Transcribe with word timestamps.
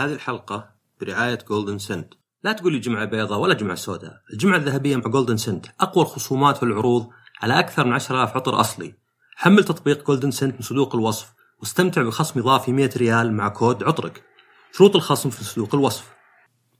هذه 0.00 0.12
الحلقة 0.12 0.70
برعاية 1.00 1.38
جولدن 1.48 1.78
سنت 1.78 2.14
لا 2.44 2.52
تقول 2.52 2.72
لي 2.72 2.78
جمعة 2.78 3.04
بيضاء 3.04 3.38
ولا 3.38 3.54
جمعة 3.54 3.74
سوداء. 3.74 4.20
الجمعة 4.32 4.56
الذهبية 4.56 4.96
مع 4.96 5.02
جولدن 5.02 5.36
سنت 5.36 5.66
أقوى 5.80 6.04
الخصومات 6.04 6.62
والعروض 6.62 7.10
على 7.42 7.58
أكثر 7.58 7.84
من 7.84 7.92
10000 7.92 8.36
عطر 8.36 8.60
أصلي. 8.60 8.94
حمل 9.36 9.64
تطبيق 9.64 10.06
جولدن 10.06 10.30
سنت 10.30 10.54
من 10.54 10.60
صندوق 10.60 10.94
الوصف 10.94 11.34
واستمتع 11.58 12.02
بخصم 12.02 12.40
إضافي 12.40 12.72
100 12.72 12.90
ريال 12.96 13.32
مع 13.32 13.48
كود 13.48 13.82
عطرك. 13.82 14.24
شروط 14.72 14.96
الخصم 14.96 15.30
في 15.30 15.44
صندوق 15.44 15.74
الوصف. 15.74 16.12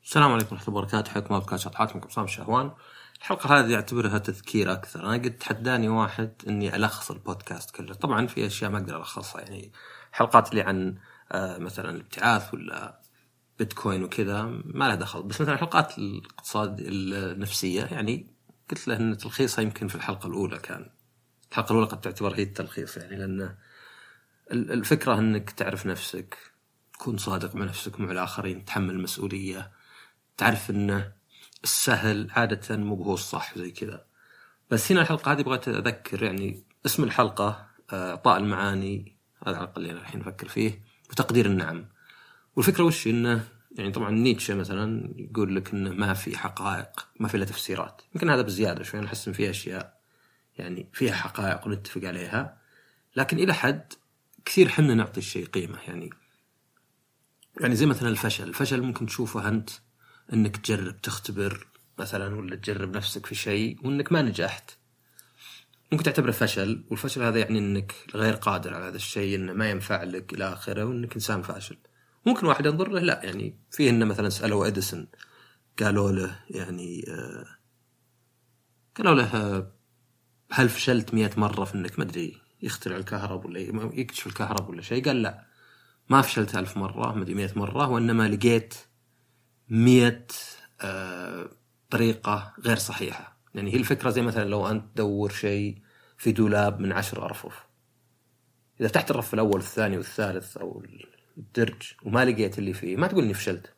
السلام 0.05 0.33
عليكم 0.33 0.49
ورحمة 0.53 0.69
الله 0.69 0.79
وبركاته. 0.79 1.11
حياكم 1.11 1.27
الله 1.27 1.39
بودكاست 1.39 1.65
شطحات 1.65 1.97
مع 1.97 2.03
قمصان 2.03 2.25
الشهوان 2.25 2.71
الحلقة 3.19 3.59
هذه 3.59 3.75
أعتبرها 3.75 4.19
تذكير 4.19 4.73
أكثر. 4.73 5.01
أنا 5.01 5.15
قد 5.15 5.31
تحداني 5.31 5.89
واحد 5.89 6.33
إني 6.49 6.77
ألخص 6.77 7.11
البودكاست 7.11 7.71
كله. 7.71 7.95
طبعا 7.95 8.27
في 8.27 8.47
أشياء 8.47 8.71
ما 8.71 8.79
أقدر 8.79 8.97
ألخصها. 8.97 9.41
يعني 9.41 9.73
حلقات 10.13 10.51
اللي 10.51 10.63
عن 10.63 10.97
آه، 11.33 11.59
مثلا 11.59 11.91
الابتعاث 11.91 12.55
ولا 12.55 13.00
بيتكوين 13.61 14.05
وكذا 14.05 14.43
ما 14.65 14.85
لها 14.85 14.95
دخل. 14.95 15.23
بس 15.23 15.41
مثلا 15.41 15.57
حلقات 15.57 15.99
الاقتصاد 15.99 16.81
النفسية 16.81 17.85
يعني 17.85 18.27
قلت 18.71 18.89
له 18.89 18.97
إن 18.97 19.17
تلخيصها 19.17 19.63
يمكن 19.63 19.89
في 19.89 19.95
الحلقة 19.95 20.27
الأولى 20.27 20.59
كان. 20.59 20.91
الحلقة 21.51 21.73
الأولى 21.73 21.87
قد 21.87 22.01
تعتبر 22.01 22.35
هي 22.35 22.43
التلخيص 22.43 22.97
يعني 22.97 23.17
لأن 23.17 23.57
الفكرة 24.53 25.19
أنك 25.19 25.51
تعرف 25.51 25.87
نفسك 25.87 26.39
تكون 26.95 27.19
صادق 27.19 27.55
مع 27.55 27.65
نفسك 27.65 27.99
ومع 27.99 28.11
الآخرين 28.13 28.65
تحمل 28.65 28.91
المسؤولية 28.91 29.71
تعرف 30.37 30.71
أنه 30.71 31.13
السهل 31.65 32.31
عادة 32.31 32.77
مو 32.77 33.03
هو 33.03 33.15
الصح 33.15 33.59
زي 33.59 33.71
كذا. 33.71 34.05
بس 34.71 34.93
هنا 34.93 35.01
الحلقة 35.01 35.33
هذه 35.33 35.43
بغيت 35.43 35.69
أذكر 35.69 36.23
يعني 36.23 36.65
اسم 36.87 37.05
الحلقة 37.05 37.67
آه، 37.93 38.11
إعطاء 38.11 38.39
المعاني 38.39 39.17
هذا 39.47 39.57
الأقل 39.57 39.83
اللي 39.83 40.01
الحين 40.01 40.21
أفكر 40.21 40.49
فيه 40.49 40.81
وتقدير 41.11 41.47
النعم. 41.47 41.87
والفكرة 42.57 42.85
وش؟ 42.85 43.07
إنه 43.07 43.49
يعني 43.79 43.91
طبعا 43.91 44.11
نيتشه 44.11 44.55
مثلا 44.55 45.15
يقول 45.17 45.57
لك 45.57 45.73
إنه 45.73 45.91
ما 45.91 46.15
في 46.15 46.39
حقائق 46.39 47.09
ما 47.21 47.29
في 47.29 47.37
إلا 47.37 47.45
تفسيرات. 47.45 48.03
يمكن 48.15 48.31
هذا 48.31 48.43
بزيادة 48.43 48.85
شوي 48.85 49.01
نحس 49.01 49.29
إن 49.29 49.35
في 49.35 49.51
أشياء 49.51 50.01
يعني 50.59 50.89
فيها 50.93 51.15
حقائق 51.15 51.67
ونتفق 51.67 52.05
عليها. 52.05 52.61
لكن 53.17 53.39
إلى 53.39 53.55
حد 53.55 53.93
كثير 54.45 54.69
حنا 54.69 54.95
نعطي 54.95 55.21
الشيء 55.21 55.47
قيمة 55.47 55.79
يعني. 55.89 56.11
يعني 57.61 57.77
زي 57.77 57.87
مثلا 57.87 58.09
الفشل. 58.09 58.49
الفشل 58.49 58.83
ممكن 58.83 59.07
تشوفه 59.07 59.49
أنت 59.49 59.71
إنك 60.33 60.57
تجرب 60.57 61.01
تختبر 61.01 61.67
مثلا 61.99 62.37
ولا 62.37 62.57
تجرب 62.57 62.97
نفسك 62.97 63.27
في 63.27 63.35
شيء 63.35 63.79
وإنك 63.85 64.13
ما 64.13 64.23
نجحت. 64.23 64.71
ممكن 65.93 66.05
تعتبره 66.05 66.31
فشل 66.31 66.85
والفشل 66.91 67.23
هذا 67.23 67.39
يعني 67.39 67.59
إنك 67.59 67.95
غير 68.15 68.35
قادر 68.35 68.75
على 68.75 68.85
هذا 68.85 68.97
الشيء 68.97 69.37
إنه 69.37 69.53
ما 69.53 69.71
ينفع 69.71 70.03
لك 70.03 70.35
إلى 70.35 70.53
آخره 70.53 70.85
وإنك 70.85 71.15
إنسان 71.15 71.43
فاشل. 71.43 71.77
ممكن 72.27 72.47
واحد 72.47 72.67
ينظر 72.67 72.89
له 72.89 73.01
لا 73.01 73.21
يعني 73.25 73.59
في 73.71 73.91
إنه 73.91 74.05
مثلا 74.05 74.29
سالوا 74.29 74.67
إديسون 74.67 75.09
قالوا 75.79 76.13
له 76.13 76.39
يعني 76.51 77.05
آه 77.09 77.47
قالوا 78.97 79.15
له 79.15 79.37
آه، 79.37 79.73
هل 80.53 80.69
فشلت 80.69 81.15
مئة 81.15 81.41
مرة 81.41 81.65
في 81.65 81.75
إنك 81.75 81.99
ما 81.99 82.05
أدري 82.05 82.41
يخترع 82.63 82.97
الكهرب 82.97 83.45
ولا 83.45 83.61
يكتشف 83.95 84.27
الكهرب 84.27 84.69
ولا 84.69 84.83
شيء؟ 84.83 85.05
قال 85.05 85.23
لا 85.23 85.47
ما 86.09 86.23
فشلت 86.23 86.55
ألف 86.55 86.77
مرة 86.77 87.15
ما 87.15 87.23
أدري 87.23 87.35
مئة 87.35 87.59
مرة 87.59 87.89
وإنما 87.89 88.29
لقيت 88.29 88.75
مئة 89.69 90.27
آه 90.81 91.51
طريقة 91.91 92.55
غير 92.61 92.77
صحيحة. 92.77 93.37
يعني 93.55 93.73
هي 93.75 93.77
الفكرة 93.77 94.11
زي 94.11 94.23
مثلا 94.23 94.45
لو 94.45 94.67
أنت 94.67 94.85
تدور 94.95 95.31
شيء 95.31 95.79
في 96.19 96.33
دولاب 96.33 96.81
من 96.81 96.93
عشر 96.93 97.25
أرفف. 97.25 97.67
إذا 98.81 98.89
فتحت 98.89 99.11
الرف 99.11 99.35
الأول 99.35 99.55
والثاني 99.55 99.97
والثالث 99.97 100.57
أو 100.57 100.83
الدرج 101.41 101.83
وما 102.03 102.25
لقيت 102.25 102.59
اللي 102.59 102.73
فيه. 102.73 102.97
ما 102.97 103.07
تقول 103.07 103.25
إني 103.25 103.35
فشلت. 103.35 103.75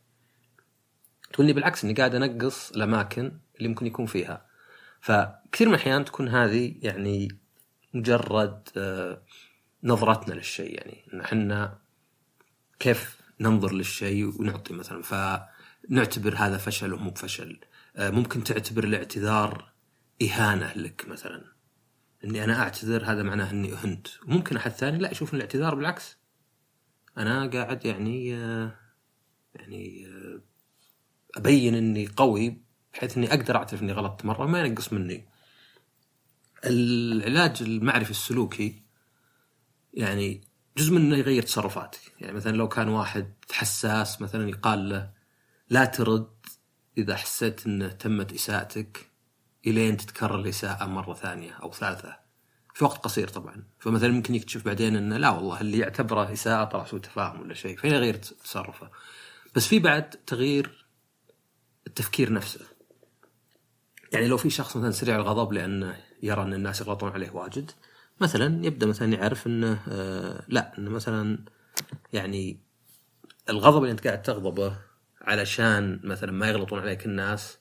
تقول 1.32 1.46
لي 1.46 1.52
بالعكس 1.52 1.84
إني 1.84 1.94
قاعد 1.94 2.14
أنقص 2.14 2.70
الأماكن 2.70 3.32
اللي 3.56 3.68
ممكن 3.68 3.86
يكون 3.86 4.06
فيها. 4.06 4.46
فكثير 5.00 5.68
من 5.68 5.74
الأحيان 5.74 6.05
تكون 6.05 6.28
هذه 6.28 6.74
يعني 6.83 7.28
مجرد 7.95 8.68
آه، 8.77 9.23
نظرتنا 9.84 10.34
للشيء. 10.34 10.74
يعني 10.74 11.05
إن 11.14 11.20
إحنا 11.20 11.78
كيف 12.78 13.20
ننظر 13.40 13.73
للشيء 13.73 14.40
ونعطي 14.40 14.74
مثلا. 14.74 15.02
فنعتبر 15.02 16.34
هذا 16.36 16.56
فشل 16.56 16.92
ومو 16.92 17.11
بفشل. 17.11 17.61
آه، 17.96 18.11
ممكن 18.11 18.44
تعتبر 18.44 18.84
الاعتذار 18.84 19.73
إهانة 20.23 20.73
لك 20.77 21.08
مثلا. 21.08 21.44
إني 22.24 22.44
أنا 22.44 22.62
أعتذر 22.62 23.05
هذا 23.05 23.23
معناه 23.23 23.50
إني 23.50 23.73
أهنت. 23.73 24.06
وممكن 24.27 24.56
أحد 24.56 24.70
ثاني 24.70 24.98
لا 24.98 25.11
يشوف 25.11 25.34
الاعتذار 25.34 25.74
بالعكس. 25.74 26.21
أنا 27.18 27.46
قاعد 27.46 27.84
يعني 27.84 28.34
آه، 28.34 28.74
يعني 29.55 30.06
آه، 30.06 30.40
أبين 31.36 31.74
إني 31.74 32.06
قوي 32.06 32.62
بحيث 32.95 33.17
إني 33.17 33.28
أقدر 33.34 33.56
أعترف 33.56 33.83
إني 33.83 33.92
غلطت 33.92 34.24
مرة 34.24 34.46
ما 34.46 34.61
ينقص 34.61 34.92
مني. 34.92 35.28
العلاج 36.64 37.62
المعرفي 37.62 38.11
السلوكي 38.11 38.83
يعني 39.95 40.40
جزء 40.77 40.92
منه 40.92 41.17
يغير 41.17 41.42
تصرفاتك 41.42 42.00
يعني 42.20 42.33
مثلا 42.33 42.56
لو 42.56 42.68
كان 42.68 42.89
واحد 42.89 43.33
حساس 43.52 44.23
مثلا 44.23 44.48
يقال 44.48 44.89
له 44.89 45.11
لا 45.70 45.84
ترد 45.84 46.30
إذا 46.98 47.17
حسيت 47.17 47.67
إنه 47.67 47.89
تمت 47.89 48.33
إساءتك 48.33 49.11
إلين 49.67 49.96
تتكرر 49.96 50.40
الإساءة 50.40 50.86
مرة 50.86 51.14
ثانية 51.14 51.52
أو 51.52 51.73
ثالثة. 51.73 52.21
في 52.74 52.84
وقت 52.84 52.98
قصير 52.98 53.28
طبعا. 53.28 53.64
فمثلا 53.78 54.12
ممكن 54.12 54.34
يكتشف 54.34 54.64
بعدين 54.64 54.96
إنه 54.96 55.16
لا 55.16 55.30
والله 55.30 55.60
اللي 55.60 55.78
يعتبره 55.78 56.33
إساءة 56.33 56.64
طلع 56.64 56.84
سوء 56.84 57.00
تفاهم 57.00 57.40
ولا 57.40 57.55
شيء 57.55 57.77
فهنا 57.77 57.96
يغير 57.96 58.14
تصرفه. 58.14 58.90
بس 59.55 59.66
في 59.66 59.78
بعد 59.78 60.10
تغيير 60.10 60.86
التفكير 61.86 62.32
نفسه. 62.32 62.61
يعني 64.12 64.28
لو 64.28 64.36
في 64.36 64.50
شخص 64.50 64.77
مثلا 64.77 64.90
سريع 64.90 65.16
الغضب 65.16 65.52
لأنه 65.52 65.96
يرى 66.22 66.42
أن 66.42 66.55
الناس 66.55 66.80
يغلطون 66.80 67.12
عليه 67.12 67.30
واجد 67.30 67.70
مثلا 68.20 68.66
يبدأ 68.66 68.86
مثلا 68.86 69.12
يعرف 69.12 69.46
إنه 69.46 69.82
آه 69.88 70.44
لا 70.48 70.78
إنه 70.78 70.90
مثلا 70.90 71.38
يعني 72.12 72.61
الغضب 73.50 73.82
اللي 73.82 73.90
أنت 73.90 74.06
قاعد 74.06 74.22
تغضبه 74.22 74.77
علشان 75.20 76.00
مثلا 76.05 76.32
ما 76.32 76.48
يغلطون 76.48 76.78
عليك 76.78 77.06
الناس 77.06 77.58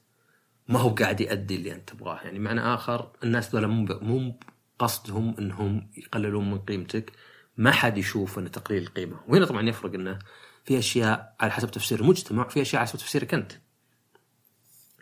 ما 0.67 0.79
هو 0.79 0.89
قاعد 0.89 1.21
يؤدي 1.21 1.55
اللي 1.55 1.73
أنت 1.73 1.89
تبغاه. 1.89 2.21
يعني 2.21 2.39
معنى 2.39 2.61
آخر 2.61 3.11
الناس 3.23 3.55
ذولا 3.55 3.67
مو 3.67 3.85
مو 4.01 4.39
قصدهم 4.81 5.36
إنهم 5.40 5.90
يقللون 5.97 6.52
من 6.52 6.59
قيمتك. 6.59 7.12
ما 7.58 7.72
حد 7.72 7.97
يشوف 7.97 8.40
إنه 8.40 8.50
تقليل 8.50 8.84
القيمة. 8.84 9.19
وهنا 9.28 9.46
طبعا 9.46 9.69
يفرق 9.69 9.94
إنه 9.94 10.19
في 10.66 10.80
أشياء 10.80 11.36
على 11.40 11.52
حسب 11.52 11.72
تفسير 11.72 12.00
المجتمع 12.00 12.46
وفي 12.46 12.62
أشياء 12.62 12.80
على 12.80 12.88
حسب 12.88 13.00
تفسيرك 13.00 13.34
أنت. 13.34 13.52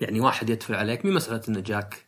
يعني 0.02 0.20
واحد 0.20 0.50
يدفع 0.50 0.78
عليك 0.78 1.06
مو 1.06 1.12
مسألة 1.12 1.42
إنه 1.50 1.60
جاك 1.60 2.06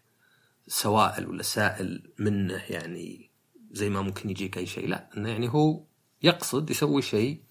سوائل 0.67 1.27
ولا 1.27 1.43
سائل 1.43 2.11
منه 2.19 2.63
يعني 2.69 3.29
زي 3.71 3.89
ما 3.89 4.01
ممكن 4.01 4.29
يجيك 4.29 4.57
أي 4.57 4.65
شيء. 4.65 4.87
لا 4.87 5.09
إنه 5.17 5.29
يعني 5.29 5.49
هو 5.49 5.83
يقصد 6.23 6.69
يسوي 6.69 7.01
شيء 7.01 7.43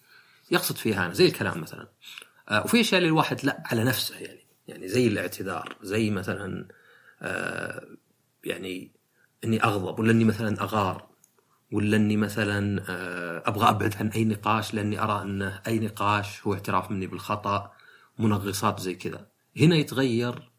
يقصد 0.51 0.77
فيه 0.77 1.05
أنا 1.05 1.13
زي 1.13 1.27
الكلام 1.27 1.61
مثلا. 1.61 1.89
آه 2.49 2.65
وفي 2.65 2.81
أشياء 2.81 2.99
اللي 2.99 3.09
الواحد 3.09 3.45
لا 3.45 3.63
على 3.67 3.85
نفسه 3.85 4.17
يعني. 4.19 4.47
يعني 4.69 4.89
زي 4.89 5.07
الاعتذار 5.07 5.77
زي 5.83 6.11
مثلا 6.11 6.69
آه 7.23 7.87
يعني 8.45 9.00
إني 9.45 9.65
أغضب 9.65 9.99
ولا 9.99 10.13
إني 10.13 10.25
مثلا 10.25 10.63
أغار 10.63 11.11
ولا 11.73 11.97
إني 11.97 12.17
مثلا 12.17 12.85
آه، 12.89 13.43
أبغى 13.49 13.69
أبعد 13.69 13.97
عن 13.97 14.09
أي 14.09 14.25
نقاش 14.25 14.75
لأني 14.75 15.03
أرى 15.03 15.23
أن 15.23 15.43
أي 15.43 15.79
نقاش 15.79 16.47
هو 16.47 16.55
اعتراف 16.55 16.91
مني 16.91 17.07
بالخطأ 17.07 17.73
منغصات 18.19 18.81
زي 18.81 18.95
كذا. 18.95 19.27
هنا 19.57 19.77
يتغير 19.77 20.53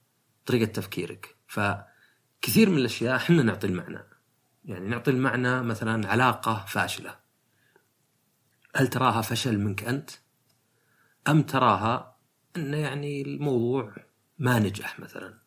طريقة 0.46 0.72
تفكيرك. 0.72 1.36
فكثير 1.48 2.70
من 2.70 2.78
الأشياء 2.78 3.16
إحنا 3.16 3.44
نعطي 3.44 3.68
المعنى. 3.68 4.04
يعني 4.66 4.88
نعطي 4.88 5.12
المعنى 5.12 5.62
مثلا 5.62 6.08
علاقة 6.08 6.66
فاشلة. 6.68 7.16
هل 8.76 8.88
تراها 8.88 9.22
فشل 9.22 9.58
منك 9.60 9.84
أنت؟ 9.84 10.10
أم 11.28 11.42
تراها 11.42 12.18
انه 12.58 12.78
يعني 12.78 13.22
الموضوع 13.22 13.96
ما 14.40 14.60
نجح 14.60 15.00
مثلا؟ 15.00 15.40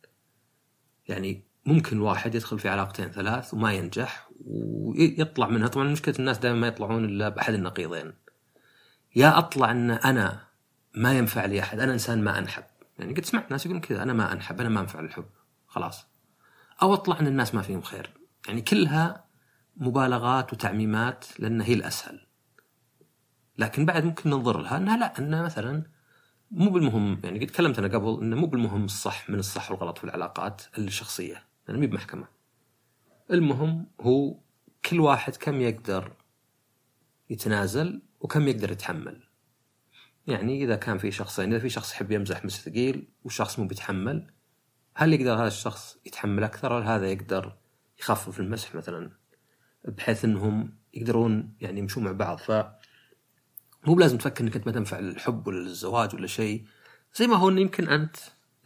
يعني 1.09 1.45
ممكن 1.67 2.01
واحد 2.01 2.35
يدخل 2.35 2.59
في 2.59 2.69
علاقتين 2.69 3.09
ثلاث 3.09 3.55
وما 3.55 3.73
ينجح 3.73 4.29
ويطلع 4.45 5.49
منها. 5.49 5.69
طبعا 5.69 5.85
مشكلة 5.85 6.15
الناس 6.19 6.39
دائما 6.39 6.59
ما 6.59 6.67
يطلعون 6.67 7.05
إلا 7.05 7.29
بأحد 7.29 7.55
النقيضين. 7.55 8.13
يا 9.17 9.39
أطلع 9.39 9.71
أن 9.71 9.91
أنا 9.91 10.41
ما 10.95 11.19
ينفع 11.19 11.45
لي 11.45 11.61
أحد 11.61 11.81
أنا 11.81 11.93
إنسان 11.93 12.25
ما 12.25 12.39
أنحب. 12.39 12.65
يعني 12.99 13.15
قد 13.15 13.25
سمعت 13.25 13.51
ناس 13.51 13.67
يقولون 13.67 13.83
كذا 13.83 14.03
أنا 14.03 14.13
ما 14.13 14.33
أنحب 14.33 14.61
أنا 14.61 14.69
ما 14.69 14.81
أنفع 14.81 15.01
للحب 15.01 15.27
خلاص. 15.67 16.07
أو 16.83 16.95
أطلع 16.95 17.21
أن 17.21 17.27
الناس 17.27 17.55
ما 17.55 17.63
فيهم 17.63 17.83
خير. 17.83 18.11
يعني 18.49 18.61
كلها 18.61 19.25
مبالغات 19.77 20.53
وتعميمات 20.53 21.25
لأن 21.39 21.61
هي 21.61 21.75
الأسهل. 21.75 22.27
لكن 23.59 23.87
بعد 23.87 24.05
ممكن 24.05 24.31
ننظر 24.31 24.59
لها 24.61 24.77
أنها 24.77 24.97
لا 24.97 25.19
أنها 25.19 25.43
مثلا 25.43 25.83
مو 26.51 26.71
بالمهم. 26.71 27.21
يعني 27.25 27.39
قد 27.39 27.47
تكلمت 27.47 27.79
أنا 27.79 27.89
قبل 27.89 28.19
أنه 28.23 28.37
مو 28.37 28.47
بالمهم 28.47 28.85
الصح 28.85 29.31
من 29.31 29.39
الصح 29.39 29.71
والغلط 29.71 29.99
في 29.99 30.05
العلاقات 30.05 30.63
الشخصية. 30.79 31.54
أنا 31.69 31.79
مي 31.79 31.87
بمحكمة. 31.87 32.29
المهم 33.31 33.87
هو 34.01 34.37
كل 34.85 35.01
واحد 35.01 35.37
كم 35.37 35.61
يقدر 35.61 36.13
يتنازل 37.31 38.03
وكم 38.21 38.49
يقدر 38.49 38.73
يتحمل. 38.73 39.23
يعني 40.27 40.65
إذا 40.65 40.77
كان 40.77 40.99
في 40.99 41.11
شخصين 41.11 41.53
إذا 41.53 41.59
في 41.59 41.69
شخص 41.69 41.93
يحب 41.93 42.13
يمزح 42.13 42.45
مس 42.45 42.65
ثقيل 42.65 43.09
وشخص 43.25 43.59
مو 43.59 43.67
بيتحمل 43.67 44.31
هل 44.95 45.13
يقدر 45.13 45.35
هذا 45.35 45.47
الشخص 45.47 45.99
يتحمل 46.07 46.45
أكثر 46.45 46.73
ولا 46.73 46.97
هذا 46.97 47.13
يقدر 47.13 47.57
يخفف 48.01 48.41
المسح 48.41 48.75
مثلا؟ 48.75 49.11
بحيث 49.85 50.25
إنهم 50.25 50.79
يقدرون 50.95 51.57
يعني 51.61 51.81
يمشون 51.81 52.05
مع 52.05 52.13
بعض. 52.13 52.39
ف 52.39 52.51
مو 53.87 53.95
بلازم 53.95 54.19
تفكر 54.19 54.45
إنك 54.45 54.57
أنت 54.57 54.67
ما 54.67 54.73
تنفع 54.73 54.99
الحب 54.99 55.47
ولا 55.47 55.59
الزواج 55.59 56.15
ولا 56.15 56.27
شيء. 56.27 56.65
زي 57.15 57.27
ما 57.27 57.37
هو 57.37 57.49
انه 57.49 57.61
يمكن 57.61 57.89
أنت 57.89 58.17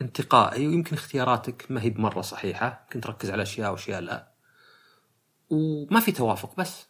انتقائي 0.02 0.66
ويمكن 0.66 0.96
اختياراتك 0.96 1.66
ما 1.70 1.82
هي 1.82 1.90
بمرة 1.90 2.20
صحيحة 2.20 2.84
يمكن 2.84 3.00
تركز 3.00 3.30
على 3.30 3.42
أشياء 3.42 3.70
وأشياء 3.70 4.00
لا. 4.00 4.32
وما 5.50 6.00
في 6.00 6.12
توافق 6.12 6.56
بس. 6.56 6.88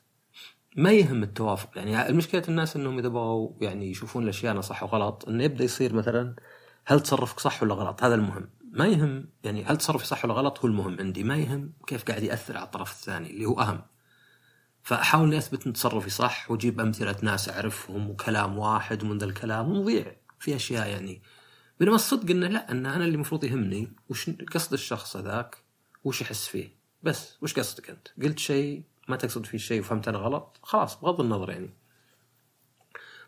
ما 0.76 0.92
يهم 0.92 1.22
التوافق 1.22 1.70
يعني 1.76 2.08
المشكلة 2.08 2.42
الناس 2.48 2.76
إنهم 2.76 2.98
إذا 2.98 3.08
بغوا 3.08 3.50
يعني 3.60 3.90
يشوفون 3.90 4.22
الأشياء 4.22 4.60
صح 4.60 4.82
وغلط 4.82 5.28
إنه 5.28 5.44
يبدأ 5.44 5.64
يصير 5.64 5.94
مثلا 5.94 6.34
هل 6.84 7.00
تصرفك 7.00 7.40
صح 7.40 7.62
ولا 7.62 7.74
غلط؟ 7.74 8.04
هذا 8.04 8.14
المهم. 8.14 8.50
ما 8.72 8.86
يهم 8.86 9.28
يعني 9.44 9.64
هل 9.64 9.76
تصرفي 9.76 10.06
صح 10.06 10.24
ولا 10.24 10.34
غلط 10.34 10.58
هو 10.58 10.66
المهم 10.66 10.96
عندي. 11.00 11.24
ما 11.24 11.36
يهم 11.36 11.72
كيف 11.86 12.04
قاعد 12.04 12.22
يأثر 12.22 12.56
على 12.56 12.66
الطرف 12.66 12.92
الثاني 12.92 13.30
اللي 13.30 13.46
هو 13.46 13.60
أهم. 13.60 13.82
فأحاول 14.82 15.26
إني 15.26 15.38
أثبت 15.38 15.66
إن 15.66 15.72
تصرفي 15.72 16.10
صح 16.10 16.50
وأجيب 16.50 16.80
أمثلة 16.80 17.16
ناس 17.22 17.48
أعرفهم 17.48 18.10
وكلام 18.10 18.58
واحد 18.58 19.04
ومن 19.04 19.18
ذا 19.18 19.24
الكلام 19.24 19.70
ونضيع 19.70 20.16
في 20.38 20.56
أشياء 20.56 20.88
يعني 20.88 21.22
بينما 21.80 21.94
الصدق 21.94 22.30
إنه 22.30 22.46
لا 22.46 22.72
إن 22.72 22.86
أنا 22.86 23.04
اللي 23.04 23.14
المفروض 23.14 23.44
يهمني 23.44 23.92
وش 24.08 24.30
قصد 24.30 24.72
الشخص 24.72 25.16
هذاك 25.16 25.56
وش 26.04 26.20
يحس 26.20 26.46
فيه. 26.48 26.78
بس 27.02 27.38
وش 27.42 27.54
قصدك 27.54 27.90
أنت؟ 27.90 28.08
قلت 28.22 28.38
شيء 28.38 28.82
ما 29.08 29.16
تقصد 29.16 29.46
فيه 29.46 29.58
شيء 29.58 29.80
وفهمت 29.80 30.08
أنا 30.08 30.18
غلط 30.18 30.58
خلاص 30.62 31.00
بغض 31.00 31.20
النظر 31.20 31.50
يعني. 31.50 31.70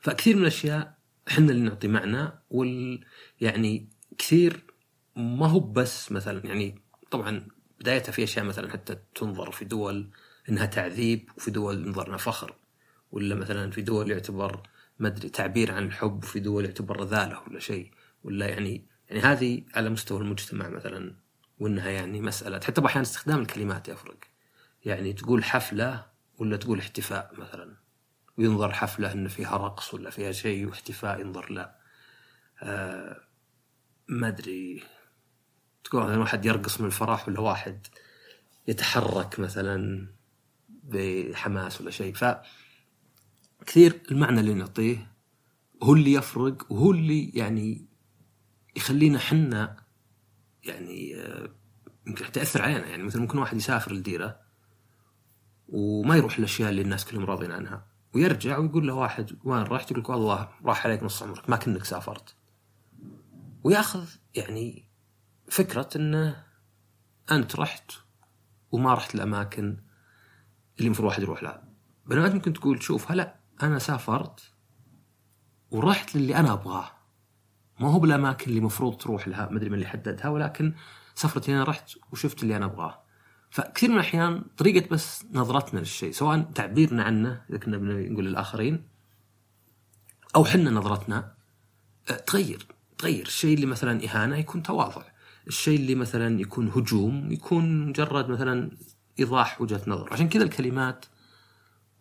فكثير 0.00 0.36
من 0.36 0.42
الأشياء 0.42 0.98
إحنا 1.28 1.52
اللي 1.52 1.62
نعطي 1.62 1.88
معنى 1.88 2.32
وال 2.50 3.04
يعني 3.40 3.88
كثير 4.18 4.64
ما 5.16 5.46
هو 5.46 5.60
بس 5.60 6.12
مثلا 6.12 6.46
يعني 6.46 6.80
طبعا 7.10 7.48
بدايتها 7.80 8.12
في 8.12 8.24
أشياء 8.24 8.44
مثلا 8.44 8.70
حتى 8.70 8.96
تنظر 9.14 9.50
في 9.50 9.64
دول 9.64 10.10
إنها 10.48 10.66
تعذيب 10.66 11.30
وفي 11.36 11.50
دول 11.50 11.86
ينظر 11.86 12.06
انها 12.08 12.18
فخر 12.18 12.54
ولا 13.12 13.34
مثلا 13.34 13.70
في 13.70 13.82
دول 13.82 14.10
يعتبر 14.10 14.62
ما 14.98 15.08
أدري 15.08 15.28
تعبير 15.28 15.72
عن 15.72 15.86
الحب 15.86 16.24
وفي 16.24 16.40
دول 16.40 16.64
يعتبر 16.64 17.00
رذالة 17.00 17.42
ولا 17.48 17.60
شيء. 17.60 17.90
ولا 18.24 18.48
يعني 18.48 18.86
يعني 19.08 19.22
هذه 19.22 19.62
على 19.74 19.90
مستوى 19.90 20.20
المجتمع 20.20 20.68
مثلا 20.68 21.14
وإنها 21.58 21.90
يعني 21.90 22.20
مسألة. 22.20 22.60
حتى 22.60 22.86
أحيانا 22.86 23.02
استخدام 23.02 23.40
الكلمات 23.40 23.88
يفرق. 23.88 24.18
يعني 24.84 25.12
تقول 25.12 25.44
حفلة 25.44 26.06
ولا 26.38 26.56
تقول 26.56 26.78
احتفاء 26.78 27.30
مثلا. 27.38 27.76
وينظر 28.38 28.72
حفلة 28.72 29.12
إن 29.12 29.28
فيها 29.28 29.56
رقص 29.56 29.94
ولا 29.94 30.10
فيها 30.10 30.32
شيء 30.32 30.66
واحتفاء 30.66 31.20
ينظر 31.20 31.52
لا. 31.52 31.78
آه 32.62 33.20
ما 34.08 34.28
أدري. 34.28 34.82
تقول 35.84 36.02
مثلا 36.02 36.18
واحد 36.18 36.46
يرقص 36.46 36.80
من 36.80 36.86
الفرح 36.86 37.28
ولا 37.28 37.40
واحد 37.40 37.86
يتحرك 38.68 39.40
مثلا 39.40 40.08
بحماس 40.68 41.80
ولا 41.80 41.90
شيء. 41.90 42.14
ف 42.14 42.24
كثير 43.66 44.00
المعنى 44.10 44.40
اللي 44.40 44.54
نعطيه 44.54 45.12
هو 45.82 45.94
اللي 45.94 46.12
يفرق 46.12 46.72
وهو 46.72 46.90
اللي 46.90 47.28
يعني 47.28 47.89
يخلينا 48.80 49.18
حنا 49.18 49.76
يعني 50.64 51.16
آه، 51.16 51.48
يمكن 52.06 52.24
حتى 52.24 52.40
يأثر 52.40 52.62
علينا. 52.62 52.86
يعني 52.86 53.02
مثلا 53.02 53.22
ممكن 53.22 53.38
واحد 53.38 53.56
يسافر 53.56 53.92
لديرة 53.92 54.40
وما 55.68 56.16
يروح 56.16 56.38
الأشياء 56.38 56.70
اللي 56.70 56.82
الناس 56.82 57.04
كلهم 57.04 57.24
راضين 57.24 57.52
عنها 57.52 57.86
ويرجع 58.14 58.58
ويقول 58.58 58.86
له 58.86 58.94
واحد 58.94 59.38
وين 59.44 59.62
رحت؟ 59.62 59.90
يقول 59.90 60.02
لك 60.02 60.08
والله 60.08 60.48
راح 60.64 60.86
عليك 60.86 61.02
نص 61.02 61.22
عمرك 61.22 61.50
ما 61.50 61.56
كنك 61.56 61.84
سافرت. 61.84 62.34
ويأخذ 63.64 64.08
يعني 64.34 64.88
فكرة 65.48 65.88
إنه 65.96 66.44
أنت 67.30 67.56
رحت 67.56 67.92
وما 68.72 68.94
رحت 68.94 69.14
الاماكن 69.14 69.64
اللي 70.78 70.86
المفروض 70.86 71.04
الواحد 71.04 71.22
يروح 71.22 71.42
لها. 71.42 71.64
بينما 72.06 72.26
انت 72.26 72.34
ممكن 72.34 72.52
تقول 72.52 72.82
شوف 72.82 73.10
هلا 73.10 73.40
أنا 73.62 73.78
سافرت 73.78 74.52
ورحت 75.70 76.16
للي 76.16 76.36
أنا 76.36 76.52
أبغاه. 76.52 76.99
ما 77.80 77.88
هو 77.92 77.98
بالاماكن 77.98 78.46
اللي 78.46 78.58
المفروض 78.58 78.96
تروح 78.96 79.28
لها 79.28 79.48
ما 79.50 79.56
أدري 79.56 79.68
من 79.68 79.74
اللي 79.74 79.86
حددها 79.86 80.28
ولكن 80.28 80.74
سفرتي 81.14 81.52
أنا 81.52 81.64
رحت 81.64 81.90
وشفت 82.12 82.42
اللي 82.42 82.56
أنا 82.56 82.64
أبغاه. 82.64 83.02
فكثير 83.50 83.88
من 83.88 83.94
الأحيان 83.94 84.42
طريقة 84.56 84.88
بس 84.88 85.24
نظرتنا 85.32 85.78
للشيء 85.78 86.12
سواء 86.12 86.42
تعبيرنا 86.54 87.02
عنه 87.02 87.42
إذا 87.50 87.58
كنا 87.58 87.76
بنقول 87.76 88.24
للآخرين 88.24 88.84
أو 90.36 90.44
حنا 90.44 90.70
نظرتنا 90.70 91.32
أه، 92.10 92.16
تغير 92.16 92.66
تغير. 92.98 93.26
الشيء 93.26 93.54
اللي 93.54 93.66
مثلا 93.66 94.04
إهانة 94.04 94.36
يكون 94.36 94.62
تواضع. 94.62 95.02
الشيء 95.46 95.78
اللي 95.78 95.94
مثلا 95.94 96.40
يكون 96.40 96.68
هجوم 96.68 97.32
يكون 97.32 97.86
مجرد 97.88 98.28
مثلا 98.28 98.70
إيضاح 99.18 99.60
وجهة 99.60 99.82
نظر. 99.86 100.12
عشان 100.12 100.28
كذا 100.28 100.44
الكلمات 100.44 101.04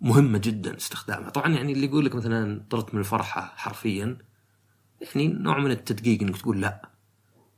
مهمة 0.02 0.38
جدا 0.38 0.78
استخدامها. 0.78 1.30
طبعا 1.30 1.54
يعني 1.54 1.72
اللي 1.72 1.86
يقول 1.86 2.06
لك 2.06 2.16
مثلا 2.16 2.66
طرت 2.70 2.94
من 2.94 3.00
الفرحة 3.00 3.54
حرفيا 3.56 4.18
يعني 5.02 5.28
نوع 5.28 5.60
من 5.60 5.72
التدقيق 5.72 6.22
إنك 6.22 6.38
تقول 6.38 6.62
لا. 6.62 6.90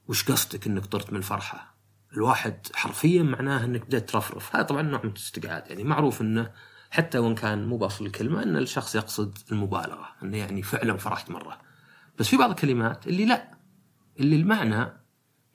وش 0.08 0.32
قصدك 0.32 0.68
إنك 0.68 0.86
طرت 0.86 1.12
من 1.12 1.18
الفرحه 1.18 1.72
الواحد 2.14 2.68
حرفيا 2.74 3.24
معناه 3.24 3.66
إنك 3.66 3.86
بدأت 3.86 4.10
ترفرف. 4.10 4.56
هذا 4.56 4.64
طبعا 4.64 4.82
نوع 4.82 5.02
من 5.04 5.10
الاستقعاد 5.10 5.68
يعني 5.68 5.84
معروف 5.84 6.22
إنه 6.22 6.52
حتى 6.92 7.18
وإن 7.18 7.36
كان 7.36 7.68
مو 7.68 7.78
بأصل 7.78 8.06
الكلمة 8.06 8.44
إن 8.44 8.58
الشخص 8.58 8.96
يقصد 8.96 9.38
المبالغة. 9.52 10.08
إنه 10.24 10.38
يعني 10.38 10.62
فعلا 10.62 10.98
فرحت 10.98 11.32
مرة. 11.32 11.62
بس 12.20 12.28
في 12.28 12.38
بعض 12.38 12.50
الكلمات 12.50 13.08
اللي 13.08 13.26
لا. 13.26 13.58
اللي 14.20 14.36
المعنى 14.36 15.02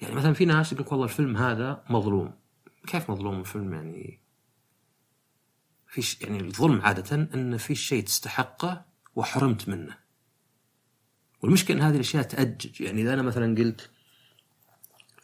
يعني 0.00 0.14
مثلا 0.14 0.32
في 0.32 0.44
ناس 0.44 0.72
يقول 0.72 0.86
والله 0.90 1.04
الفيلم 1.04 1.36
هذا 1.36 1.84
مظلوم. 1.90 2.34
كيف 2.86 3.10
مظلوم 3.10 3.40
الفيلم؟ 3.40 3.74
يعني 3.74 4.20
في 5.88 6.16
يعني 6.20 6.40
الظلم 6.40 6.80
عادة 6.80 7.28
إن 7.34 7.56
في 7.56 7.74
شيء 7.74 8.04
تستحقه 8.04 8.84
وحرمت 9.14 9.68
منه. 9.68 9.96
والمشكلة 11.46 11.76
إن 11.76 11.82
هذه 11.82 11.94
الأشياء 11.94 12.22
تأجج. 12.22 12.80
يعني 12.80 13.02
إذا 13.02 13.14
أنا 13.14 13.22
مثلا 13.22 13.54
قلت 13.58 13.90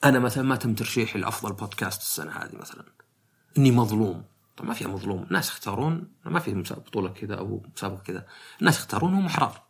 أنا 0.04 0.18
مثلا 0.18 0.44
ما 0.44 0.56
تم 0.56 0.74
ترشيحي 0.74 1.18
لأفضل 1.18 1.52
بودكاست 1.52 2.02
السنة 2.02 2.32
هذه 2.32 2.56
مثلا. 2.56 2.84
إني 3.58 3.70
مظلوم. 3.70 4.24
طب 4.56 4.64
ما 4.64 4.74
فيها 4.74 4.88
مظلوم. 4.88 5.22
الناس 5.22 5.48
يختارون. 5.48 6.08
ما 6.24 6.40
في 6.40 6.62
بطولة 6.70 7.08
كذا 7.08 7.34
أو 7.34 7.66
مسابقة 7.76 8.02
كذا. 8.02 8.26
الناس 8.60 8.78
يختارون 8.78 9.14
هم 9.14 9.26
احرار 9.26 9.62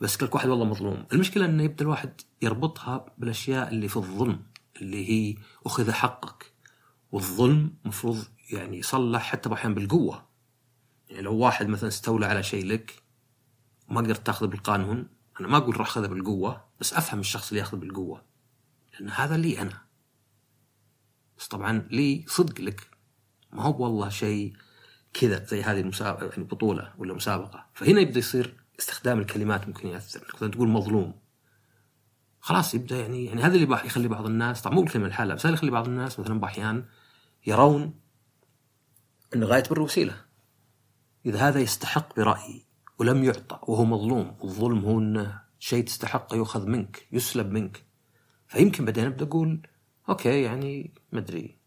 بس 0.00 0.16
كل 0.16 0.28
واحد 0.32 0.48
والله 0.48 0.64
مظلوم. 0.64 1.06
المشكلة 1.12 1.44
إنه 1.44 1.62
يبدأ 1.62 1.84
الواحد 1.84 2.20
يربطها 2.42 3.06
بالأشياء 3.18 3.68
اللي 3.68 3.88
في 3.88 3.96
الظلم 3.96 4.42
اللي 4.82 5.10
هي 5.10 5.36
أخذ 5.66 5.92
حقك. 5.92 6.52
والظلم 7.12 7.74
مفروض 7.84 8.24
يعني 8.50 8.78
يصلح 8.78 9.22
حتى 9.22 9.52
أحيانا 9.52 9.74
بالقوة. 9.74 10.26
يعني 11.08 11.22
لو 11.22 11.34
واحد 11.34 11.68
مثلا 11.68 11.88
استولى 11.88 12.26
على 12.26 12.42
شيء 12.42 12.66
لك 12.66 13.02
وما 13.88 14.00
قدرت 14.00 14.26
تأخذه 14.26 14.46
بالقانون 14.46 15.13
أنا 15.40 15.48
ما 15.48 15.56
أقول 15.56 15.80
راح 15.80 15.86
اخذه 15.86 16.06
بالقوة 16.06 16.64
بس 16.80 16.94
أفهم 16.94 17.20
الشخص 17.20 17.48
اللي 17.48 17.60
ياخذه 17.60 17.78
بالقوة 17.78 18.22
لأن 18.92 19.10
هذا 19.10 19.36
لي 19.36 19.60
أنا. 19.60 19.82
بس 21.38 21.48
طبعا 21.48 21.88
لي 21.90 22.24
صدق 22.28 22.60
لك 22.60 22.90
ما 23.52 23.62
هو 23.62 23.84
والله 23.84 24.08
شيء 24.08 24.56
كذا 25.14 25.44
زي 25.44 25.62
هذه 25.62 25.80
المسابقة 25.80 26.26
يعني 26.26 26.44
بطولة 26.44 26.94
ولا 26.98 27.14
مسابقة. 27.14 27.66
فهنا 27.74 28.00
يبدأ 28.00 28.18
يصير 28.18 28.64
استخدام 28.78 29.18
الكلمات 29.18 29.68
ممكن 29.68 29.88
يأثر 29.88 30.26
مثلا 30.34 30.50
تقول 30.50 30.68
مظلوم. 30.68 31.14
خلاص 32.44 32.74
يبدأ 32.74 32.96
يعني 32.96 33.24
يعني 33.24 33.42
هذا 33.42 33.54
اللي 33.54 33.80
يخلي 33.84 34.08
بعض 34.08 34.26
الناس 34.26 34.62
طبعا 34.62 34.74
مو 34.74 34.82
الكلمة 34.82 35.06
الحالة 35.06 35.34
بس 35.34 35.40
هذا 35.40 35.48
اللي 35.48 35.58
يخلي 35.58 35.70
بعض 35.70 35.88
الناس 35.88 36.20
مثلا 36.20 36.40
باحيان 36.40 36.84
يرون 37.46 38.00
ان 39.34 39.44
غاية 39.44 39.62
بر 39.70 39.80
وسيله 39.80 40.24
إذا 41.26 41.48
هذا 41.48 41.60
يستحق 41.60 42.16
برأيي 42.16 42.63
ولم 42.98 43.24
يعطى 43.24 43.58
وهو 43.62 43.84
مظلوم. 43.84 44.36
الظلم 44.44 44.84
هو 44.84 44.98
انه 44.98 45.40
شيء 45.58 45.84
تستحقه 45.84 46.36
يؤخذ 46.36 46.66
منك 46.66 47.08
يسلب 47.12 47.50
منك. 47.50 47.84
فيمكن 48.48 48.84
بعدين 48.84 49.04
أبدأ 49.04 49.24
أقول 49.24 49.66
أوكي 50.08 50.42
يعني 50.42 50.94
ما 51.12 51.18
أدري 51.18 51.58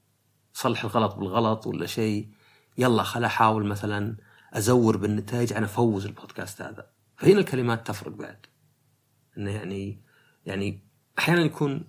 صلح 0.54 0.84
الغلط 0.84 1.16
بالغلط 1.16 1.68
ولا 1.68 1.86
شيء 1.86 2.30
يلا 2.78 3.04
خل 3.04 3.24
أحاول 3.24 3.66
مثلا 3.66 4.18
أزور 4.54 4.98
بالنتائج 4.98 5.54
عن 5.54 5.64
أفوز 5.64 6.06
البودكاست 6.06 6.62
هذا. 6.62 6.88
فهنا 7.18 7.40
الكلمات 7.40 7.88
تفرق 7.88 8.12
بعد. 8.12 8.46
إنه 9.38 9.52
يعني 9.52 10.02
يعني 10.46 10.84
أحيانا 11.20 11.42
يكون 11.42 11.84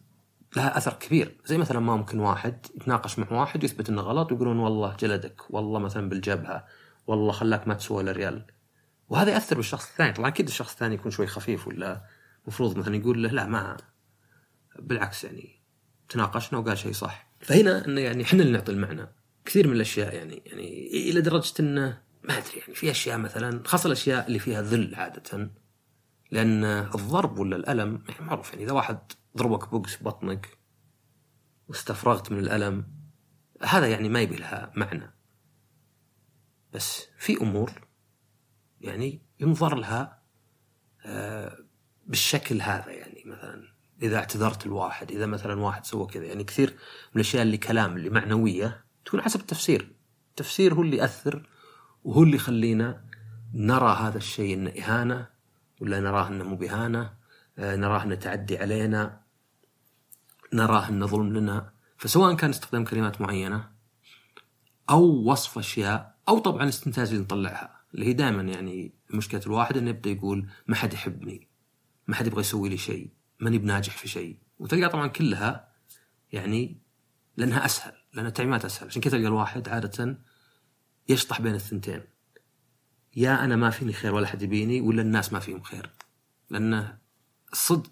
لها 0.57 0.77
أثر 0.77 0.93
كبير. 0.93 1.41
زي 1.45 1.59
مثلا 1.59 1.81
ما 1.81 1.97
ممكن 1.97 2.21
واحد 2.21 2.67
يتناقش 2.77 3.19
مع 3.19 3.33
واحد 3.33 3.63
ويثبت 3.63 3.89
إنه 3.89 4.03
غلط 4.03 4.33
ويقولون 4.33 4.59
والله 4.59 4.97
جلدك 4.97 5.51
والله 5.51 5.79
مثلا 5.79 6.09
بالجبهة 6.09 6.65
والله 7.07 7.33
خلاك 7.33 7.69
ما 7.69 7.75
تسوى 7.75 8.13
ريال 8.13 8.47
وهذا 9.09 9.31
يأثر 9.31 9.57
بالشخص 9.57 9.91
الثاني. 9.91 10.13
طبعا 10.13 10.29
أكيد 10.29 10.47
الشخص 10.47 10.73
الثاني 10.73 10.95
يكون 10.95 11.11
شوي 11.11 11.27
خفيف 11.27 11.69
ولا 11.69 12.05
المفروض 12.43 12.79
مثلا 12.79 12.97
يقول 12.97 13.23
له 13.23 13.31
لا 13.31 13.47
ما 13.47 13.77
بالعكس 14.79 15.25
يعني 15.25 15.63
تناقشنا 16.09 16.59
وقال 16.59 16.79
شيء 16.79 16.93
صح. 16.93 17.33
فهنا 17.41 17.87
إنه 17.87 18.01
يعني 18.01 18.23
إحنا 18.23 18.43
اللي 18.43 18.53
نعطي 18.53 18.73
المعنى. 18.73 19.07
كثير 19.45 19.67
من 19.67 19.73
الأشياء 19.73 20.15
يعني 20.15 20.43
يعني 20.47 20.87
إلى 21.11 21.21
درجة 21.21 21.53
إنه 21.61 22.03
ما 22.25 22.39
أدري 22.39 22.59
يعني 22.61 22.75
في 22.75 22.91
أشياء 22.91 23.19
مثلا 23.19 23.63
خاصة 23.65 23.87
الأشياء 23.87 24.27
اللي 24.27 24.39
فيها 24.39 24.63
ذل 24.63 24.95
عادة 24.95 25.51
لأن 26.31 26.65
الضرب 26.65 27.39
ولا 27.39 27.57
الألم 27.57 28.03
يعني 28.09 28.27
معروف 28.27 28.53
يعني 28.53 28.65
إذا 28.65 28.73
واحد 28.73 28.99
ضربك 29.37 29.69
بوكس 29.69 30.03
بطنك 30.03 30.59
واستفرغت 31.69 32.33
من 32.33 32.39
الألم 32.39 32.87
هذا 33.63 33.87
يعني 33.87 34.09
ما 34.09 34.21
يبي 34.21 34.37
لها 34.37 34.73
معنى. 34.77 35.15
بس 36.73 37.07
في 37.19 37.37
أمور 37.41 37.88
يعني 38.81 39.23
ينظر 39.41 39.75
لها 39.75 40.19
آه، 41.07 41.59
بالشكل 42.07 42.63
هذا 42.63 42.91
يعني 42.91 43.23
مثلا 43.27 43.79
إذا 44.03 44.17
اعتذرت 44.17 44.67
الواحد 44.67 45.11
إذا 45.11 45.27
مثلا 45.27 45.61
واحد 45.61 45.87
سوى 45.87 46.07
كذا 46.07 46.25
يعني 46.25 46.45
كثير 46.45 46.71
من 47.15 47.21
الأشياء 47.21 47.43
اللي 47.43 47.57
كلام 47.57 47.97
اللي 47.97 48.11
معنوية 48.11 48.85
تكون 49.05 49.21
حسب 49.21 49.41
التفسير. 49.41 49.95
التفسير 50.31 50.75
هو 50.75 50.83
اللي 50.83 50.97
يأثر 50.97 51.49
وهو 52.05 52.23
اللي 52.23 52.37
يخلينا 52.37 53.05
نرى 53.55 53.97
هذا 54.01 54.19
الشيء 54.19 54.55
إنه 54.55 54.71
إهانة 54.71 55.27
ولا 55.81 56.01
نراه 56.01 56.29
إنه 56.29 56.45
مو 56.45 56.57
بإهانة 56.57 57.13
آه، 57.59 57.77
نراه 57.77 58.03
إنه 58.03 58.15
تعدي 58.15 58.59
علينا 58.59 59.21
نراه 60.53 60.89
إنه 60.89 61.07
ظلم 61.07 61.33
لنا. 61.33 61.73
فسواء 61.97 62.35
كان 62.35 62.51
استخدام 62.51 62.85
كلمات 62.85 63.21
معينة 63.21 63.71
أو 64.91 65.03
وصف 65.05 65.59
أشياء 65.59 66.19
أو 66.29 66.39
طبعا 66.39 66.63
الاستنتاج 66.63 67.09
اللي 67.09 67.23
نطلعها. 67.23 67.78
اللي 67.95 68.07
هي 68.07 68.13
دائما 68.13 68.43
يعني 68.43 68.95
مشكلة 69.11 69.41
الواحد 69.47 69.77
إنه 69.77 69.91
يبدأ 69.91 70.11
يقول 70.11 70.49
ما 70.67 70.77
حد 70.77 70.93
يحبني 70.93 71.49
ما 72.09 72.15
حد 72.15 72.27
يبغى 72.27 72.41
يسوي 72.41 72.69
لي 72.69 72.77
شيء 72.77 73.11
ماني 73.41 73.59
بناجح 73.59 73.97
في 73.97 74.09
شيء. 74.09 74.39
وتلقى 74.59 74.89
طبعا 74.89 75.07
كلها 75.07 75.69
يعني 76.33 76.83
لأنها 77.37 77.65
أسهل 77.65 77.93
لأن 78.13 78.33
تعليمات 78.33 78.65
أسهل. 78.65 78.87
عشان 78.87 79.03
كذا 79.03 79.19
تلقى 79.19 79.29
الواحد 79.29 79.69
عادة 79.69 80.19
يشطح 81.09 81.41
بين 81.41 81.55
الثنتين. 81.55 82.03
يا 83.17 83.45
أنا 83.45 83.57
ما 83.57 83.71
فيني 83.71 83.93
خير 83.93 84.15
ولا 84.15 84.27
حد 84.27 84.43
يبيني 84.43 84.81
ولا 84.81 85.03
الناس 85.03 85.33
ما 85.33 85.39
فيهم 85.39 85.63
خير. 85.63 85.91
لأنه 86.51 86.99
الصدق 87.53 87.91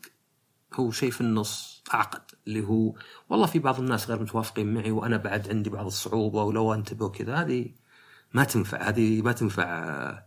هو 0.74 0.90
شيء 0.90 1.10
في 1.10 1.20
النص 1.20 1.84
اعقد 1.94 2.22
اللي 2.46 2.64
هو 2.64 2.94
والله 3.28 3.46
في 3.46 3.58
بعض 3.58 3.80
الناس 3.80 4.10
غير 4.10 4.22
متوافقين 4.22 4.74
معي 4.74 4.90
وأنا 4.90 5.16
بعد 5.16 5.48
عندي 5.48 5.70
بعض 5.70 5.86
الصعوبة 5.86 6.42
ولو 6.42 6.74
أنتبه 6.74 7.06
وكذا 7.06 7.34
هذه 7.34 7.70
ما 8.34 8.44
تنفع 8.44 8.88
هذه 8.88 9.22
ما 9.22 9.32
تنفع 9.32 10.26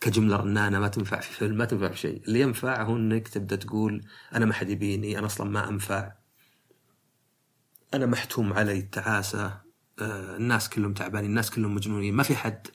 كجملة 0.00 0.36
رنانة 0.36 0.78
ما 0.78 0.88
تنفع 0.88 1.20
في 1.20 1.32
فيلم 1.32 1.56
ما 1.56 1.64
تنفع 1.64 1.88
في 1.88 1.96
شيء. 1.98 2.22
اللي 2.24 2.40
ينفع 2.40 2.82
هو 2.82 2.96
إنك 2.96 3.28
تبدأ 3.28 3.56
تقول 3.56 4.04
أنا 4.34 4.44
ما 4.44 4.54
حد 4.54 4.70
يبيني 4.70 5.18
أنا 5.18 5.26
أصلا 5.26 5.50
ما 5.50 5.68
أنفع. 5.68 6.12
أنا 7.94 8.06
محتوم 8.06 8.52
علي 8.52 8.78
التعاسة. 8.78 9.64
آه، 10.00 10.36
الناس 10.36 10.68
كلهم 10.68 10.94
تعبانين 10.94 11.30
الناس 11.30 11.50
كلهم 11.50 11.74
مجنونين. 11.74 12.14
ما 12.14 12.22
في 12.22 12.36
حد 12.36 12.66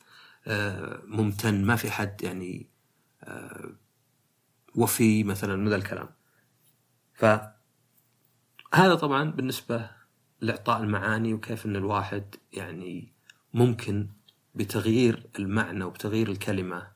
آه، 0.47 1.01
ممتن 1.05 1.65
ما 1.65 1.75
في 1.75 1.91
حد 1.91 2.23
يعني 2.23 2.69
آه، 3.23 3.69
وفي 4.75 5.23
مثلا 5.23 5.55
من 5.55 5.73
الكلام. 5.73 6.09
فهذا 7.13 8.95
طبعا 8.95 9.31
بالنسبة 9.31 9.89
لإعطاء 10.41 10.83
المعاني 10.83 11.33
وكيف 11.33 11.65
أن 11.65 11.75
الواحد 11.75 12.35
يعني 12.53 13.13
ممكن 13.53 14.09
بتغيير 14.55 15.29
المعنى 15.39 15.83
وبتغيير 15.83 16.31
الكلمة 16.31 16.87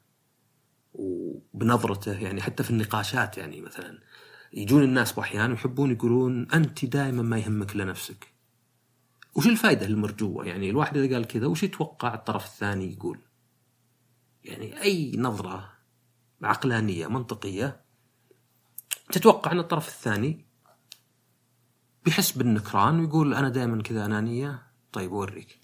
وبنظرته 0.93 2.19
يعني 2.19 2.41
حتى 2.41 2.63
في 2.63 2.69
النقاشات 2.69 3.37
يعني 3.37 3.61
مثلا 3.61 3.99
يجون 4.53 4.83
الناس 4.83 5.11
بأحيان 5.11 5.51
يحبون 5.51 5.91
يقولون 5.91 6.51
أنت 6.51 6.85
دائما 6.85 7.21
ما 7.21 7.37
يهمك 7.37 7.75
إلا 7.75 7.85
نفسك. 7.85 8.33
وش 9.35 9.47
الفائدة 9.47 9.85
المرجوة؟ 9.85 10.45
يعني 10.45 10.69
الواحد 10.69 10.97
إذا 10.97 11.15
قال 11.15 11.27
كذا 11.27 11.47
وش 11.47 11.63
يتوقع 11.63 12.13
الطرف 12.13 12.45
الثاني 12.45 12.93
يقول؟ 12.93 13.19
يعني 14.43 14.81
أي 14.81 15.11
نظرة 15.17 15.73
عقلانية 16.43 17.07
منطقية 17.07 17.81
تتوقع 19.11 19.51
أن 19.51 19.59
الطرف 19.59 19.87
الثاني 19.87 20.45
بيحس 22.05 22.31
بالنكران 22.31 22.99
ويقول 22.99 23.33
أنا 23.33 23.49
دائما 23.49 23.81
كذا 23.81 24.05
أنانية؟ 24.05 24.67
طيب 24.91 25.13
أوريك. 25.13 25.62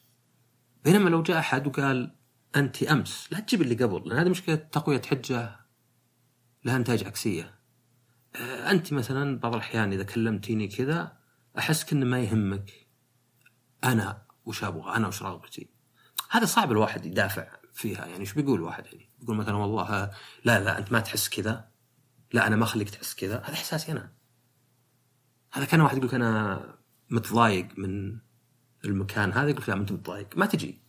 بينما 0.83 1.09
لو 1.09 1.23
جاء 1.23 1.39
أحد 1.39 1.67
وقال 1.67 2.15
أنت 2.55 2.83
أمس 2.83 3.27
لا 3.31 3.39
تجيب 3.39 3.61
اللي 3.61 3.75
قبل 3.75 4.09
لأن 4.09 4.19
هذه 4.19 4.29
مشكلة 4.29 4.55
تقوية 4.55 5.01
حجة 5.01 5.59
لها 6.65 6.77
نتائج 6.77 7.03
عكسية. 7.03 7.59
آه، 8.35 8.71
أنت 8.71 8.93
مثلا 8.93 9.39
بعض 9.39 9.53
الأحيان 9.53 9.93
إذا 9.93 10.03
كلمتيني 10.03 10.67
كذا 10.67 11.17
أحس 11.57 11.83
كأنه 11.83 12.05
ما 12.05 12.19
يهمك. 12.19 12.87
أنا 13.83 14.21
وش 14.45 14.63
أبغى؟ 14.63 14.95
أنا 14.95 15.07
وش 15.07 15.23
رغبتي؟ 15.23 15.69
هذا 16.29 16.45
صعب 16.45 16.71
الواحد 16.71 17.05
يدافع 17.05 17.47
فيها 17.73 18.05
يعني 18.05 18.19
إيش 18.19 18.33
بيقول 18.33 18.61
واحد؟ 18.61 18.85
يعني 18.85 19.09
يقول 19.23 19.35
مثلا 19.35 19.55
والله 19.55 20.11
لا 20.43 20.59
لا 20.59 20.77
أنت 20.77 20.91
ما 20.91 20.99
تحس 20.99 21.29
كذا. 21.29 21.69
لا 22.33 22.47
أنا 22.47 22.55
ما 22.55 22.63
أخليك 22.63 22.89
تحس 22.89 23.15
كذا. 23.15 23.41
هذا 23.45 23.53
إحساسي 23.53 23.91
أنا. 23.91 24.13
هذا 25.51 25.65
كان 25.65 25.81
واحد 25.81 25.97
يقول 25.97 26.15
أنا 26.15 26.59
متضايق 27.09 27.67
من 27.77 28.19
المكان 28.85 29.33
هذا 29.33 29.49
يقول 29.49 29.63
لا 29.67 29.73
أنت 29.73 29.91
متضايق 29.91 30.37
ما 30.37 30.45
تجي. 30.45 30.81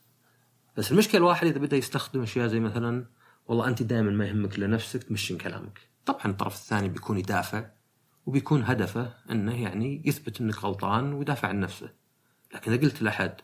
بس 0.76 0.92
المشكلة 0.92 1.18
الواحد 1.18 1.46
إذا 1.46 1.58
بدا 1.58 1.76
يستخدم 1.76 2.22
أشياء 2.22 2.46
زي 2.46 2.60
مثلا 2.60 3.06
والله 3.46 3.68
أنت 3.68 3.82
دائما 3.82 4.10
ما 4.10 4.26
يهمك 4.26 4.58
الا 4.58 4.66
نفسك 4.66 5.02
تمشي 5.02 5.36
كلامك. 5.36 5.80
طبعا 6.06 6.26
الطرف 6.26 6.54
الثاني 6.54 6.88
بيكون 6.88 7.18
يدافع 7.18 7.70
وبيكون 8.26 8.62
هدفه 8.62 9.14
إنه 9.30 9.62
يعني 9.62 10.02
يثبت 10.04 10.40
إنك 10.40 10.64
غلطان 10.64 11.12
ويدافع 11.12 11.48
عن 11.48 11.60
نفسه. 11.60 11.90
لكن 12.54 12.72
إذا 12.72 12.82
قلت 12.82 13.02
لأحد 13.02 13.34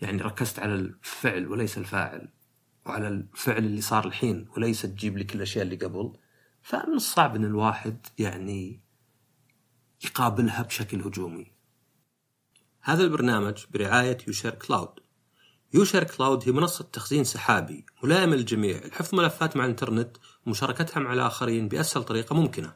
يعني 0.00 0.22
ركزت 0.22 0.58
على 0.58 0.74
الفعل 0.74 1.46
وليس 1.46 1.78
الفاعل 1.78 2.28
وعلى 2.86 3.08
الفعل 3.08 3.64
اللي 3.64 3.80
صار 3.80 4.06
الحين 4.06 4.48
وليس 4.56 4.82
تجيب 4.82 5.18
لك 5.18 5.34
الأشياء 5.34 5.64
اللي 5.64 5.76
قبل 5.76 6.12
فمن 6.62 6.94
الصعب 6.94 7.36
إن 7.36 7.44
الواحد 7.44 8.06
يعني 8.18 8.80
يقابلها 10.04 10.62
بشكل 10.62 11.00
هجومي. 11.00 11.57
هذا 12.88 13.02
البرنامج 13.02 13.64
برعاية 13.70 14.18
يوشير 14.26 14.54
كلاود. 14.54 14.88
يوشير 15.74 16.04
كلاود 16.04 16.42
هي 16.46 16.52
منصة 16.52 16.84
تخزين 16.92 17.24
سحابي 17.24 17.86
ملائمة 18.02 18.36
للجميع 18.36 18.86
لحفظ 18.86 19.14
ملفات 19.14 19.56
مع 19.56 19.64
الإنترنت 19.64 20.16
ومشاركتها 20.46 21.00
مع 21.00 21.12
الآخرين 21.12 21.68
بأسهل 21.68 22.04
طريقة 22.04 22.34
ممكنة. 22.34 22.74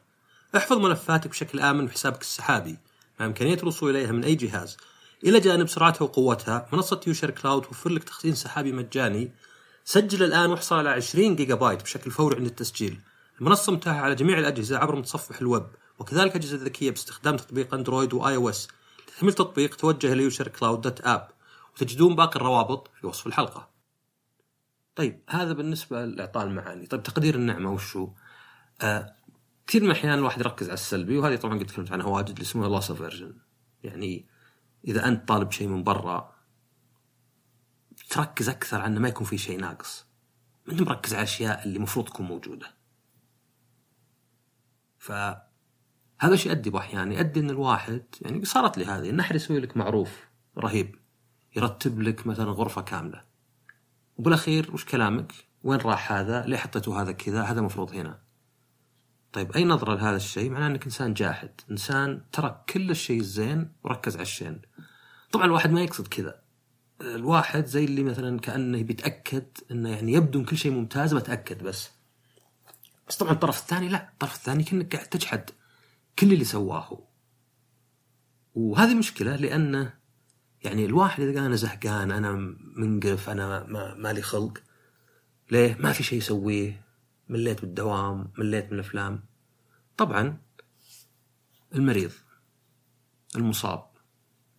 احفظ 0.57 0.77
ملفاتك 0.77 1.27
بشكل 1.27 1.59
آمن 1.59 1.85
بحسابك 1.85 2.21
السحابي 2.21 2.77
مع 3.19 3.25
إمكانية 3.25 3.57
الوصول 3.57 3.89
إليها 3.89 4.11
من 4.11 4.23
أي 4.23 4.35
جهاز. 4.35 4.77
إلى 5.23 5.39
جانب 5.39 5.69
سرعتها 5.69 6.03
وقوتها 6.05 6.69
منصة 6.73 7.01
يوشير 7.07 7.31
كلاود 7.31 7.61
توفر 7.61 7.89
لك 7.89 8.03
تخزين 8.03 8.35
سحابي 8.35 8.71
مجاني 8.71 9.31
سجل 9.85 10.23
الآن 10.23 10.49
واحصل 10.49 10.75
على 10.75 10.89
20 10.89 11.35
جيجا 11.35 11.55
بايت 11.55 11.83
بشكل 11.83 12.11
فوري 12.11 12.37
عند 12.37 12.45
التسجيل 12.45 12.99
المنصة 13.41 13.71
متاحة 13.71 13.99
على 13.99 14.15
جميع 14.15 14.39
الأجهزة 14.39 14.77
عبر 14.77 14.95
متصفح 14.95 15.41
الويب 15.41 15.67
وكذلك 15.99 16.35
أجهزة 16.35 16.57
ذكية 16.57 16.91
باستخدام 16.91 17.37
تطبيق 17.37 17.73
أندرويد 17.73 18.13
وآي 18.13 18.35
أو 18.35 18.49
إس 18.49 18.67
لتحميل 19.13 19.31
التطبيق 19.31 19.75
توجه 19.75 20.13
ليوشر 20.13 20.47
كلاود 20.47 20.81
dot 20.81 21.01
app 21.01 21.29
وتجدون 21.73 22.15
باقي 22.15 22.35
الروابط 22.35 22.91
في 23.01 23.07
وصف 23.07 23.27
الحلقة. 23.27 23.69
طيب 24.95 25.23
هذا 25.29 25.53
بالنسبة 25.53 26.05
لإعطاء 26.05 26.43
المعاني. 26.43 26.85
طيب 26.85 27.03
تقدير 27.03 27.35
النعمة 27.35 27.71
وشو؟ 27.71 28.09
آه 28.81 29.15
كثير 29.67 29.83
من 29.83 29.91
الأحيان 29.91 30.13
الواحد 30.13 30.39
يركز 30.39 30.65
على 30.65 30.73
السلبي 30.73 31.17
وهذه 31.17 31.35
طبعا 31.35 31.59
قد 31.59 31.65
تكلمت 31.65 31.91
عنها 31.91 32.05
واجد 32.05 32.29
اللي 32.29 32.41
اسمها 32.41 32.69
loss 32.69 32.93
يعني 33.83 34.27
إذا 34.87 35.07
أنت 35.07 35.27
طالب 35.27 35.51
شيء 35.51 35.67
من 35.67 35.83
برا 35.83 36.33
تركز 38.09 38.49
أكثر 38.49 38.77
على 38.81 38.87
إنه 38.87 38.99
ما 38.99 39.07
يكون 39.07 39.27
في 39.27 39.37
شيء 39.37 39.59
ناقص. 39.59 40.05
ما 40.65 40.73
أنت 40.73 40.81
مركز 40.81 41.13
على 41.13 41.23
الأشياء 41.23 41.63
اللي 41.63 41.77
المفروض 41.77 42.05
تكون 42.05 42.25
موجودة. 42.25 42.73
فهذا 46.23 46.33
الشيء 46.33 46.51
يؤدي 46.51 46.69
باحيان 46.69 47.11
يؤدي 47.11 47.39
إن 47.39 47.49
الواحد 47.49 48.03
يعني 48.21 48.45
صارت 48.45 48.77
لي 48.77 48.85
هذه 48.85 49.19
أحد 49.19 49.35
يسوي 49.35 49.59
لك 49.59 49.77
معروف 49.77 50.27
رهيب 50.57 50.95
يرتب 51.55 52.01
لك 52.01 52.27
مثلا 52.27 52.51
غرفة 52.51 52.81
كاملة 52.81 53.21
وبالأخير 54.17 54.73
وش 54.73 54.85
كلامك؟ 54.85 55.33
وين 55.63 55.79
راح 55.79 56.11
هذا؟ 56.11 56.45
ليه 56.45 56.57
حطيته 56.57 57.01
هذا 57.01 57.11
كذا؟ 57.11 57.41
هذا 57.41 57.61
مفروض 57.61 57.93
هنا. 57.93 58.19
طيب 59.33 59.51
أي 59.51 59.65
نظرة 59.65 59.95
لهذا 59.95 60.15
الشيء 60.15 60.49
معناه 60.49 60.67
إنك 60.67 60.83
إنسان 60.83 61.13
جاحد، 61.13 61.61
إنسان 61.71 62.21
ترك 62.31 62.65
كل 62.69 62.91
الشيء 62.91 63.19
الزين 63.19 63.71
وركز 63.83 64.15
على 64.15 64.21
الشين. 64.21 64.61
طبعا 65.31 65.45
الواحد 65.45 65.71
ما 65.71 65.81
يقصد 65.81 66.07
كذا، 66.07 66.41
الواحد 67.01 67.65
زي 67.65 67.85
اللي 67.85 68.03
مثلا 68.03 68.39
كأنه 68.39 68.83
بيتاكد 68.83 69.47
إنه 69.71 69.89
يعني 69.89 70.13
يبدو 70.13 70.39
إن 70.39 70.45
كل 70.45 70.57
شيء 70.57 70.71
ممتاز 70.71 71.13
بتاكد 71.13 71.63
بس 71.63 71.89
بس 73.07 73.17
طبعا 73.17 73.31
الطرف 73.31 73.61
الثاني 73.61 73.89
لا 73.89 74.09
الطرف 74.13 74.35
الثاني 74.35 74.63
كأنك 74.63 74.95
قاعد 74.95 75.07
تجحد 75.07 75.49
كل 76.19 76.33
اللي 76.33 76.45
سواه. 76.45 77.07
وهذه 78.55 78.95
مشكلة 78.95 79.35
لأنه 79.35 79.93
يعني 80.63 80.85
الواحد 80.85 81.23
إذا 81.23 81.33
قال 81.33 81.45
أنا 81.45 81.55
زهقان 81.55 82.11
أنا 82.11 82.55
منقرف 82.75 83.29
أنا 83.29 83.63
ما 83.63 83.93
مالي 83.95 84.21
خلق 84.21 84.57
ليه؟ 85.51 85.77
ما 85.79 85.91
في 85.91 86.03
شيء 86.03 86.17
يسويه. 86.17 86.83
مليت 87.29 87.61
بالدوام 87.61 88.31
مليت 88.37 88.65
من 88.65 88.73
الافلام 88.73 89.23
طبعا 89.97 90.37
المريض 91.75 92.11
المصاب 93.35 93.87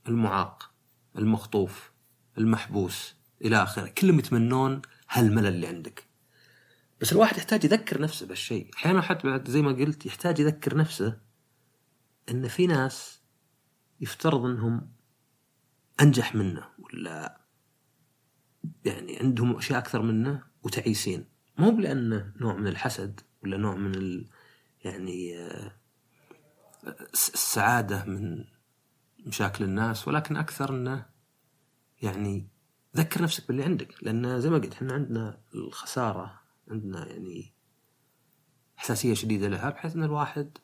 المعاق 0.08 0.70
المخطوف 1.18 1.90
المحبوس 2.38 3.14
إلى 3.44 3.62
آخره. 3.62 3.88
كلهم 3.88 4.18
يتمنون 4.18 4.82
هالملل 5.10 5.46
اللي 5.46 5.66
عندك. 5.66 6.04
بس 7.00 7.12
الواحد 7.12 7.36
يحتاج 7.36 7.64
يذكر 7.64 8.00
نفسه 8.00 8.26
بالشيء 8.26 8.70
أحيانا 8.76 9.02
حتى 9.02 9.28
بعد 9.28 9.50
زي 9.50 9.62
ما 9.62 9.72
قلت 9.72 10.06
يحتاج 10.06 10.38
يذكر 10.38 10.76
نفسه 10.76 11.23
إن 12.30 12.48
في 12.48 12.66
ناس 12.66 13.20
يفترض 14.00 14.44
إنهم 14.44 14.92
أنجح 16.00 16.34
منه 16.34 16.68
ولا 16.78 17.40
يعني 18.84 19.18
عندهم 19.18 19.56
أشياء 19.56 19.78
أكثر 19.78 20.02
منه 20.02 20.42
وتعيسين. 20.62 21.24
مو 21.58 21.70
بلانه 21.70 22.32
نوع 22.40 22.54
من 22.54 22.66
الحسد 22.66 23.20
ولا 23.42 23.56
نوع 23.56 23.74
من 23.74 23.94
ال 23.94 24.28
يعني 24.84 25.38
آه، 25.38 25.72
السعادة 27.12 28.04
من 28.04 28.44
مشاكل 29.26 29.64
الناس 29.64 30.08
ولكن 30.08 30.36
أكثر 30.36 30.70
إنه 30.70 31.06
يعني 32.02 32.48
ذكر 32.96 33.22
نفسك 33.22 33.48
باللي 33.48 33.64
عندك. 33.64 34.04
لأن 34.04 34.40
زي 34.40 34.50
ما 34.50 34.58
قلت 34.58 34.72
إحنا 34.72 34.92
عندنا 34.92 35.40
الخسارة 35.54 36.40
عندنا 36.68 37.06
يعني 37.06 37.54
حساسيه 38.76 39.14
شديدة 39.14 39.48
لها 39.48 39.70
بحيث 39.70 39.96
إن 39.96 40.04
الواحد 40.04 40.58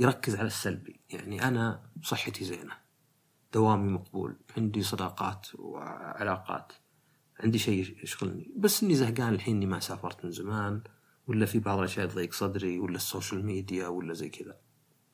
يركز 0.00 0.34
على 0.34 0.46
السلبي. 0.46 1.00
يعني 1.10 1.48
أنا 1.48 1.90
صحتي 2.02 2.44
زينة. 2.44 2.72
دوامي 3.54 3.90
مقبول. 3.90 4.36
عندي 4.56 4.82
صداقات 4.82 5.46
وعلاقات. 5.54 6.72
عندي 7.40 7.58
شيء 7.58 7.96
يشغلني. 8.02 8.52
بس 8.56 8.82
إني 8.82 8.94
زهقان 8.94 9.34
الحين 9.34 9.56
إني 9.56 9.66
ما 9.66 9.80
سافرت 9.80 10.24
من 10.24 10.30
زمان 10.30 10.82
ولا 11.26 11.46
في 11.46 11.58
بعض 11.58 11.78
الأشياء 11.78 12.06
تضيق 12.06 12.32
صدري 12.32 12.78
ولا 12.78 12.96
السوشيال 12.96 13.46
ميديا 13.46 13.88
ولا 13.88 14.12
زي 14.12 14.28
كذا. 14.28 14.56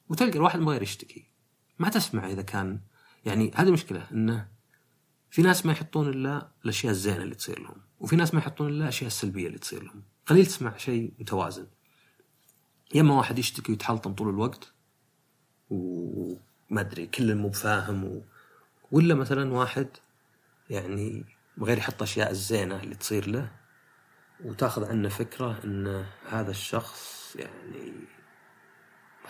وتلقى 0.09 0.37
الواحد 0.37 0.61
ما 0.61 0.77
يشتكي. 0.77 1.31
ما 1.79 1.89
تسمع 1.89 2.31
إذا 2.31 2.43
كان 2.43 2.81
يعني 3.25 3.51
هذه 3.55 3.71
مشكلة 3.71 4.07
إنه 4.13 4.49
في 5.31 5.43
ناس 5.43 5.67
ما 5.67 5.73
يحطون 5.73 6.09
إلا 6.09 6.53
الأشياء 6.65 6.93
الزينة 6.93 7.23
اللي 7.23 7.35
تصير 7.35 7.63
لهم 7.63 7.77
وفي 8.01 8.17
ناس 8.17 8.35
ما 8.35 8.41
يحطون 8.41 8.69
إلا 8.69 8.83
الأشياء 8.83 9.07
السلبية 9.07 9.47
اللي 9.47 9.59
تصير 9.59 9.83
لهم. 9.83 10.03
قليل 10.27 10.47
تسمع 10.47 10.77
شيء 10.77 11.13
متوازن. 11.19 11.67
يا 12.95 13.01
إما 13.01 13.15
واحد 13.15 13.39
يشتكي 13.39 13.73
ويتحلطم 13.73 14.13
طول 14.13 14.29
الوقت 14.29 14.73
وما 15.71 16.81
أدري 16.81 17.07
كل 17.07 17.35
مو 17.35 17.49
بفاهم 17.49 18.05
و... 18.05 18.23
ولا 18.93 19.15
مثلا 19.15 19.53
واحد 19.53 19.89
يعني 20.71 21.25
غير 21.61 21.79
يحط 21.79 22.03
أشياء 22.03 22.31
الزينة 22.31 22.83
اللي 22.83 22.95
تصير 22.95 23.29
له 23.29 23.51
وتأخذ 24.45 24.85
عنه 24.85 25.09
فكرة 25.09 25.59
إن 25.65 26.05
هذا 26.29 26.51
الشخص 26.51 27.37
يعني 27.37 27.93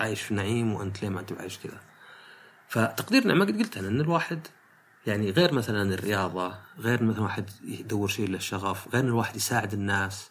عايش 0.00 0.22
في 0.22 0.34
نعيم 0.34 0.74
وأنت 0.74 1.02
ليه 1.02 1.08
ما 1.08 1.20
انت 1.20 1.32
عايش 1.32 1.58
كذا. 1.58 1.80
فتقدير 2.68 3.26
نعمة 3.26 3.44
قد 3.44 3.58
قلت 3.58 3.76
أنا 3.76 3.88
إن 3.88 4.00
الواحد 4.00 4.46
يعني 5.06 5.30
غير 5.30 5.52
مثلا 5.54 5.94
الرياضة 5.94 6.54
غير 6.78 7.02
مثلا 7.02 7.22
واحد 7.22 7.50
يدور 7.64 8.08
شيء 8.08 8.28
للشغف 8.28 8.88
غير 8.88 9.02
إن 9.02 9.08
الواحد 9.08 9.36
يساعد 9.36 9.72
الناس 9.72 10.30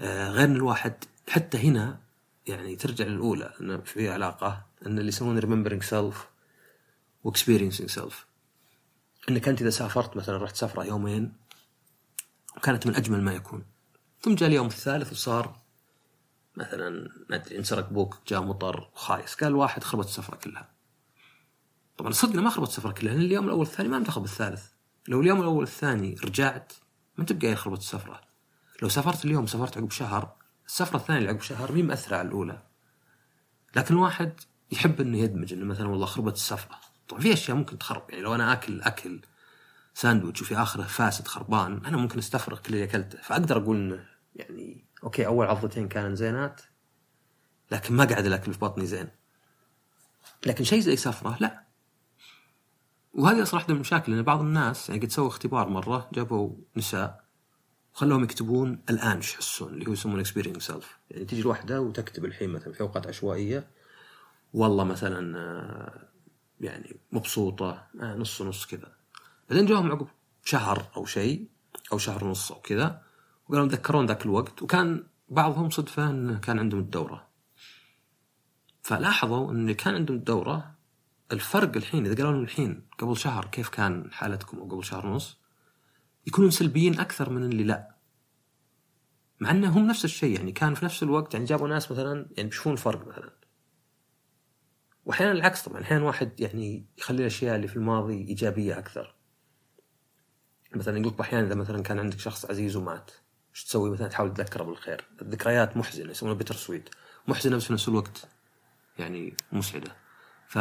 آه، 0.00 0.28
غير 0.28 0.44
إن 0.44 0.56
الواحد 0.56 1.04
حتى 1.28 1.58
هنا 1.58 1.98
يعني 2.46 2.76
ترجع 2.76 3.04
للأولى 3.04 3.52
إنه 3.60 3.78
في 3.78 4.10
علاقة. 4.10 4.67
إن 4.86 4.98
اللي 4.98 5.08
يسمونه 5.08 5.40
remembering 5.40 5.82
self 5.82 6.28
و 7.24 7.29
experiencing 7.29 7.90
self 7.90 8.26
إنك 9.28 9.48
أنت 9.48 9.60
إذا 9.60 9.70
سافرت 9.70 10.16
مثلا 10.16 10.36
رحت 10.36 10.56
سفرة 10.56 10.84
يومين 10.84 11.32
وكانت 12.56 12.86
من 12.86 12.96
أجمل 12.96 13.22
ما 13.22 13.32
يكون. 13.32 13.64
ثم 14.20 14.34
جاء 14.34 14.48
اليوم 14.48 14.66
الثالث 14.66 15.12
وصار 15.12 15.60
مثلا 16.56 17.08
ما 17.30 17.36
أدري 17.36 17.58
انسرق 17.58 17.88
بوك 17.90 18.18
جاء 18.28 18.42
مطر 18.42 18.90
وخايس 18.94 19.34
قال 19.34 19.54
واحد 19.54 19.84
خربت 19.84 20.06
السفرة 20.06 20.36
كلها. 20.36 20.68
طبعا 21.96 22.12
صدقنا 22.12 22.42
ما 22.42 22.50
خربت 22.50 22.68
السفرة 22.68 22.92
كلها 22.92 23.12
لأن 23.12 23.22
اليوم 23.22 23.44
الأول 23.44 23.58
والثاني 23.58 23.88
ما 23.88 23.98
من 23.98 24.06
دخل 24.06 24.22
بالثالث 24.22 24.66
لو 25.08 25.20
اليوم 25.20 25.40
الأول 25.40 25.58
والثاني 25.58 26.16
رجعت 26.24 26.72
ما 27.16 27.22
انت 27.22 27.32
بقايل 27.32 27.56
خربت 27.56 27.78
السفرة. 27.78 28.20
لو 28.82 28.88
سافرت 28.88 29.24
اليوم 29.24 29.46
سافرت 29.46 29.78
عقب 29.78 29.90
شهر 29.90 30.36
السفرة 30.66 30.96
الثانية 30.96 31.18
اللي 31.18 31.30
عقب 31.30 31.40
شهر 31.40 31.72
مهي 31.72 31.86
مأثرة 31.86 32.16
على 32.16 32.28
الأولى. 32.28 32.62
لكن 33.76 33.94
الواحد 33.94 34.40
يحب 34.72 35.00
إنه 35.00 35.18
يدمج 35.18 35.52
إنه 35.52 35.64
مثلا 35.64 35.88
والله 35.88 36.06
خربت 36.06 36.34
السفرة. 36.34 36.76
طبعا 37.08 37.20
في 37.20 37.32
أشياء 37.32 37.56
ممكن 37.56 37.78
تخرب 37.78 38.02
يعني 38.10 38.22
لو 38.22 38.34
أنا 38.34 38.52
آكل 38.52 38.82
آكل 38.82 39.20
ساندويتش 39.94 40.42
وفي 40.42 40.56
آخره 40.56 40.82
فاسد 40.82 41.28
خربان 41.28 41.86
أنا 41.86 41.96
ممكن 41.96 42.18
أستفرغ 42.18 42.58
كل 42.58 42.74
اللي 42.74 42.84
أكلته. 42.84 43.18
فأقدر 43.18 43.56
أقول 43.56 43.76
إنه 43.76 44.04
يعني 44.36 44.84
أوكي 45.04 45.26
أول 45.26 45.46
عضتين 45.46 45.88
كانت 45.88 46.16
زينات 46.16 46.60
لكن 47.70 47.94
ما 47.94 48.04
قاعد 48.04 48.26
الأكل 48.26 48.52
في 48.52 48.58
بطني 48.58 48.86
زين. 48.86 49.08
لكن 50.46 50.64
شيء 50.64 50.80
زي 50.80 50.96
سفرة 50.96 51.36
لا. 51.40 51.68
وهذه 53.12 53.42
أصلا 53.42 53.54
واحدة 53.54 53.74
من 53.74 53.76
المشاكل 53.76 54.12
إن 54.12 54.22
بعض 54.22 54.40
الناس 54.40 54.88
يعني 54.88 55.00
قد 55.00 55.10
سووا 55.10 55.28
اختبار 55.28 55.68
مرة 55.68 56.08
جابوا 56.12 56.50
نساء 56.76 57.24
وخلوهم 57.94 58.24
يكتبون 58.24 58.82
الآن 58.90 59.16
إيش 59.16 59.34
يحسون؟ 59.34 59.74
اللي 59.74 59.86
هو 59.86 59.92
يسمونه 59.92 60.20
experience 60.20 60.62
self 60.62 60.98
يعني 61.10 61.24
تجي 61.24 61.40
الواحدة 61.40 61.80
وتكتب 61.80 62.24
الحين 62.24 62.50
مثلا 62.50 62.72
في 62.72 62.80
أوقات 62.80 63.06
عشوائية 63.06 63.68
والله 64.52 64.84
مثلا 64.84 65.38
آه، 65.38 66.08
يعني 66.60 67.00
مبسوطة 67.12 67.86
آه، 68.00 68.14
نص 68.14 68.42
نص 68.42 68.66
كذا. 68.66 68.92
بعدين 69.50 69.66
جاهم 69.66 69.92
عقب 69.92 70.08
شهر 70.44 70.90
أو 70.96 71.04
شيء 71.04 71.48
أو 71.92 71.98
شهر 71.98 72.24
ونص 72.24 72.52
أو 72.52 72.60
كذا 72.60 73.02
وقالوا 73.48 73.66
يتذكرون 73.66 74.06
ذاك 74.06 74.26
الوقت 74.26 74.62
وكان 74.62 75.06
بعضهم 75.28 75.70
صدفه 75.70 76.10
انه 76.10 76.38
كان 76.38 76.58
عندهم 76.58 76.80
الدورة. 76.80 77.28
فلاحظوا 78.82 79.52
إن 79.52 79.72
كان 79.72 79.94
عندهم 79.94 80.16
الدورة 80.16 80.74
الفرق 81.32 81.76
الحين 81.76 82.06
إذا 82.06 82.24
قالوا 82.24 82.42
الحين 82.42 82.86
قبل 82.98 83.16
شهر 83.16 83.44
كيف 83.44 83.68
كان 83.68 84.12
حالتكم 84.12 84.58
أو 84.58 84.68
قبل 84.68 84.84
شهر 84.84 85.06
ونص 85.06 85.38
يكونون 86.26 86.50
سلبيين 86.50 87.00
أكثر 87.00 87.30
من 87.30 87.42
اللي 87.42 87.64
لا. 87.64 87.94
مع 89.40 89.50
إنهم 89.50 89.86
نفس 89.86 90.04
الشيء 90.04 90.36
يعني 90.36 90.52
كان 90.52 90.74
في 90.74 90.84
نفس 90.84 91.02
الوقت 91.02 91.34
يعني 91.34 91.46
جابوا 91.46 91.68
ناس 91.68 91.92
مثلا 91.92 92.28
يعني 92.36 92.48
بيشوفون 92.48 92.76
فرق 92.76 93.08
مثلا. 93.08 93.30
وأحيانا 95.08 95.32
العكس 95.32 95.62
طبعا. 95.62 95.82
أحيانا 95.82 96.04
واحد 96.04 96.40
يعني 96.40 96.86
يخلي 96.98 97.20
الأشياء 97.20 97.56
اللي 97.56 97.68
في 97.68 97.76
الماضي 97.76 98.28
إيجابية 98.28 98.78
أكثر. 98.78 99.14
مثلا 100.74 100.98
يقول 100.98 101.14
أحيانا 101.20 101.46
إذا 101.46 101.54
مثلا 101.54 101.82
كان 101.82 101.98
عندك 101.98 102.18
شخص 102.18 102.44
عزيز 102.50 102.76
ومات 102.76 103.10
إيش 103.54 103.64
تسوي؟ 103.64 103.90
مثلا 103.90 104.08
تحاول 104.08 104.34
تذكره 104.34 104.62
بالخير. 104.64 105.04
الذكريات 105.22 105.76
محزنة 105.76 106.10
يسمونها 106.10 106.38
بيتر 106.38 106.54
سويت. 106.54 106.88
محزنة 107.28 107.56
بس 107.56 107.64
في 107.64 107.72
نفس 107.72 107.88
الوقت 107.88 108.28
يعني 108.98 109.36
مسعدة. 109.52 109.96
ف 110.46 110.58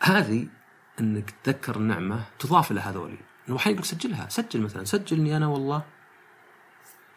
هذه 0.00 0.48
إنك 1.00 1.30
تذكر 1.30 1.76
النعمة 1.76 2.24
تضاف 2.38 2.70
إلى 2.70 2.80
هذولي. 2.80 3.18
إنه 3.48 3.56
أحيانا 3.56 3.78
يقول 3.78 3.86
سجلها. 3.86 4.28
سجل 4.28 4.60
مثلا. 4.60 4.84
سجل 4.84 5.20
اني 5.20 5.36
أنا 5.36 5.46
والله 5.46 5.84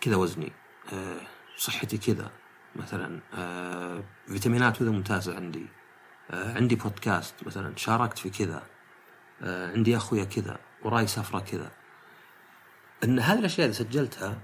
كذا 0.01 0.15
وزني. 0.15 0.51
أه 0.93 1.17
صحتي 1.57 1.97
كذا. 1.97 2.31
مثلا 2.75 3.19
أه 3.33 4.03
فيتامينات 4.27 4.77
كذا 4.77 4.91
ممتازة 4.91 5.35
عندي 5.35 5.65
أه 6.31 6.53
عندي 6.55 6.75
بودكاست 6.75 7.35
مثلا 7.45 7.75
شاركت 7.75 8.17
في 8.17 8.29
كذا 8.29 8.63
أه 9.41 9.71
عندي 9.71 9.97
أخويا 9.97 10.23
كذا 10.23 10.57
وراي 10.83 11.07
سفرة 11.07 11.39
كذا. 11.39 11.71
إن 13.03 13.19
هذه 13.19 13.39
الأشياء 13.39 13.65
اللي 13.65 13.77
سجلتها 13.77 14.41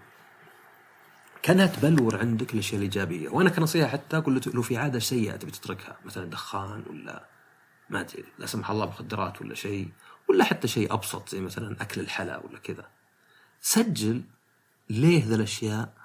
كانها 1.42 1.66
تبلور 1.66 2.20
عندك 2.20 2.54
الأشياء 2.54 2.76
الإيجابية. 2.76 3.30
وأنا 3.30 3.50
كنصيحة 3.50 3.88
حتى 3.88 4.18
أقول 4.18 4.42
لو 4.54 4.62
في 4.62 4.78
عادة 4.78 5.00
سيئة 5.00 5.36
تبي 5.36 5.52
تتركها 5.52 5.98
مثلا 6.06 6.26
دخان 6.30 6.84
ولا 6.90 7.26
ما 7.90 8.00
أدري 8.00 8.26
لا 8.40 8.46
سمح 8.46 8.70
الله 8.70 8.86
مخدرات 8.86 9.42
ولا 9.42 9.56
شيء 9.56 9.92
ولا 10.30 10.44
حتى 10.44 10.68
شيء 10.68 10.94
أبسط 10.94 11.30
زي 11.30 11.42
مثلا 11.42 11.82
أكل 11.82 12.02
الحلا 12.02 12.38
ولا 12.38 12.60
كذا. 12.60 12.88
سجل 13.62 14.24
ليه 14.90 15.26
ذا 15.26 15.36
الأشياء 15.36 16.01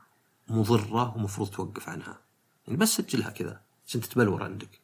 مضرة 0.49 1.17
ومفروض 1.17 1.51
توقف 1.51 1.89
عنها. 1.89 2.21
يعني 2.67 2.79
بس 2.79 2.89
سجلها 2.89 3.31
كذا 3.31 3.61
عشان 3.87 4.01
تتبلور 4.01 4.43
عندك. 4.43 4.81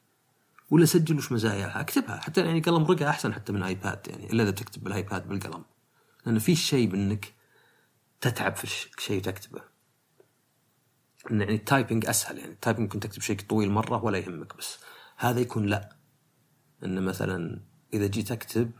ولا 0.71 0.85
سجل 0.85 1.17
وش 1.17 1.33
مزاياها. 1.33 1.81
اكتبها. 1.81 2.21
حتى 2.21 2.41
يعني 2.41 2.61
قلم 2.61 2.85
ورقة 2.85 3.09
أحسن 3.09 3.35
حتى 3.35 3.53
من 3.53 3.63
ايباد 3.63 4.09
يعني 4.09 4.33
إلا 4.33 4.43
إذا 4.43 4.51
تكتب 4.51 4.85
بالايباد 4.85 5.29
بالقلم. 5.29 5.65
لأن 6.27 6.39
في 6.39 6.55
شيء 6.55 6.89
بإنك 6.89 7.35
تتعب 8.21 8.57
في 8.57 8.65
الشيء 8.65 9.23
تكتبه. 9.23 9.63
يعني 11.31 11.55
ال 11.55 11.62
typing 11.62 12.07
أسهل. 12.07 12.39
يعني 12.39 12.53
ال 12.53 12.57
typing 12.57 12.83
ممكن 12.83 13.01
تكتب 13.01 13.23
شيء 13.23 13.41
طويل 13.41 13.71
مرة 13.71 14.05
ولا 14.05 14.19
يهمك 14.19 14.57
بس. 14.57 14.79
هذا 15.17 15.41
يكون 15.41 15.67
لا. 15.67 15.97
إن 16.85 17.03
مثلا 17.03 17.61
إذا 17.95 18.07
جيت 18.07 18.33
أكتب 18.33 18.71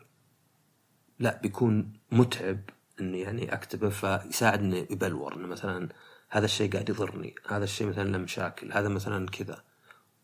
لا 1.19 1.41
بيكون 1.43 1.93
متعب 2.13 2.61
إني 3.01 3.21
يعني 3.21 3.55
أكتبه 3.55 3.89
فيساعدني 3.89 4.79
يبلور. 4.91 5.37
انه 5.37 5.47
مثلا 5.47 5.89
هذا 6.33 6.45
الشيء 6.45 6.73
قاعد 6.73 6.89
يضرني، 6.89 7.35
هذا 7.49 7.65
الشيء 7.65 7.87
مثلا 7.87 8.09
له 8.09 8.19
مشاكل، 8.19 8.73
هذا 8.73 8.89
مثلا 8.89 9.29
كذا 9.29 9.65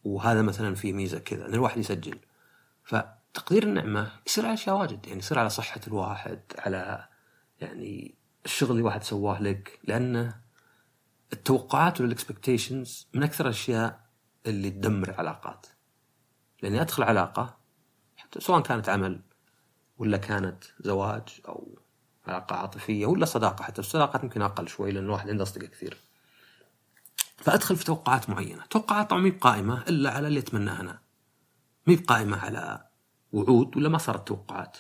وهذا 0.05 0.43
مثلا 0.43 0.75
فيه 0.75 0.93
ميزة 0.93 1.19
كذا، 1.19 1.47
ان 1.47 1.55
الواحد 1.55 1.79
يسجل. 1.79 2.19
فتقدير 2.85 3.63
النعمة 3.63 4.13
يصير 4.27 4.45
على 4.45 4.55
أشياء 4.55 4.77
واجد 4.77 5.07
يعني 5.07 5.19
يصير 5.19 5.39
على 5.39 5.51
صحة 5.51 5.81
الواحد، 5.87 6.41
على 6.59 7.09
يعني 7.61 8.15
الشغل 8.45 8.71
اللي 8.71 8.83
واحد 8.83 9.03
سواه 9.03 9.43
لك، 9.43 9.81
لأنه 9.85 10.41
التوقعات 11.33 12.01
وال 12.01 12.16
expectations 12.16 13.09
من 13.15 13.23
أكثر 13.23 13.45
الأشياء 13.45 14.09
اللي 14.47 14.71
تدمر 14.71 15.15
علاقات. 15.19 15.67
لأني 16.63 16.81
أدخل 16.81 17.03
علاقة 17.03 17.59
سواء 18.39 18.61
كانت 18.61 18.89
عمل 18.89 19.23
ولا 19.99 20.17
كانت 20.17 20.65
زواج 20.81 21.41
أو 21.49 21.79
علاقة 22.29 22.57
عاطفية 22.57 23.07
ولا 23.07 23.25
صداقة 23.25 23.63
حتى 23.63 23.81
الصداقات 23.81 24.25
يمكن 24.25 24.43
أقل 24.43 24.69
شوي 24.69 24.93
لأن 24.93 25.05
الواحد 25.05 25.31
عنده 25.31 25.43
أصدقاء 25.43 25.69
كثير 25.69 25.97
فأدخل 27.37 27.77
في 27.77 27.85
توقعات 27.85 28.31
معينة، 28.31 28.65
توقعات 28.71 29.11
طبعا 29.11 29.23
مي 29.23 29.31
بقائمة 29.31 29.83
إلا 29.89 30.11
على 30.11 30.29
اللي 30.29 30.39
أتمناه 30.39 30.81
أنا. 30.81 30.99
مي 31.87 31.97
بقائمة 31.97 32.37
على 32.37 32.89
وعود 33.33 33.77
ولا 33.77 33.89
ما 33.89 33.99
صارت 33.99 34.29
توقعات. 34.29 34.79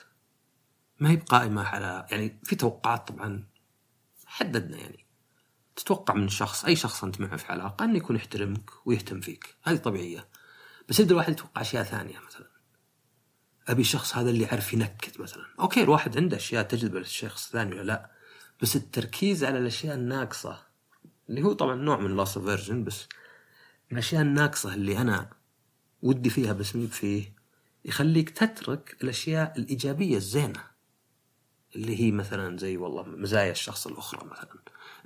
ما 1.01 1.11
هي 1.11 1.17
بقائمة 1.17 1.63
على 1.63 2.07
يعني 2.11 2.41
في 2.45 2.57
توقعات 2.57 3.09
طبعا 3.09 3.45
حددنا 4.27 4.77
يعني. 4.77 5.07
تتوقع 5.77 6.15
من 6.15 6.29
شخص 6.29 6.65
أي 6.65 6.77
شخص 6.77 7.05
أنت 7.05 7.21
معه 7.21 7.37
في 7.37 7.53
علاقة 7.53 7.85
انه 7.85 7.97
يكون 7.97 8.17
يحترمك 8.17 8.71
ويهتم 8.87 9.21
فيك، 9.21 9.57
هذه 9.63 9.77
طبيعية. 9.77 10.29
بس 10.89 11.01
يبدأ 11.01 11.13
الواحد 11.13 11.33
يتوقع 11.33 11.61
أشياء 11.61 11.83
ثانية 11.83 12.19
مثلا. 12.27 12.48
أبي 13.69 13.81
الشخص 13.81 14.17
هذا 14.17 14.31
اللي 14.31 14.45
يعرف 14.45 14.73
ينكت 14.73 15.21
مثلا، 15.21 15.45
أوكي 15.61 15.83
الواحد 15.83 16.17
عنده 16.17 16.37
أشياء 16.37 16.63
تجذب 16.63 16.97
الشخص 16.97 17.47
الثاني 17.47 17.75
ولا 17.75 17.83
لا؟ 17.83 18.11
بس 18.63 18.77
التركيز 18.77 19.45
على 19.45 19.59
الأشياء 19.59 19.95
الناقصة 19.95 20.59
اللي 21.29 21.43
هو 21.43 21.53
طبعا 21.53 21.75
نوع 21.75 21.99
من 21.99 22.17
loss 22.17 22.38
aversion 22.38 22.85
بس 22.85 23.09
الأشياء 23.93 24.23
الناقصة 24.23 24.75
اللي 24.75 24.99
أنا 24.99 25.31
ودي 26.03 26.31
فيها 26.31 26.53
بس 26.53 26.77
مي 26.77 26.87
فيه 26.87 27.33
يخليك 27.85 28.31
تترك 28.31 28.97
الأشياء 29.03 29.59
الإيجابية 29.59 30.17
الزينة. 30.17 30.65
اللي 31.77 32.01
هي 32.01 32.11
مثلا 32.13 32.59
زي 32.59 32.77
والله 32.77 33.03
مزايا 33.03 33.51
الشخص 33.51 33.87
الأخرى 33.87 34.27
مثلا 34.27 34.59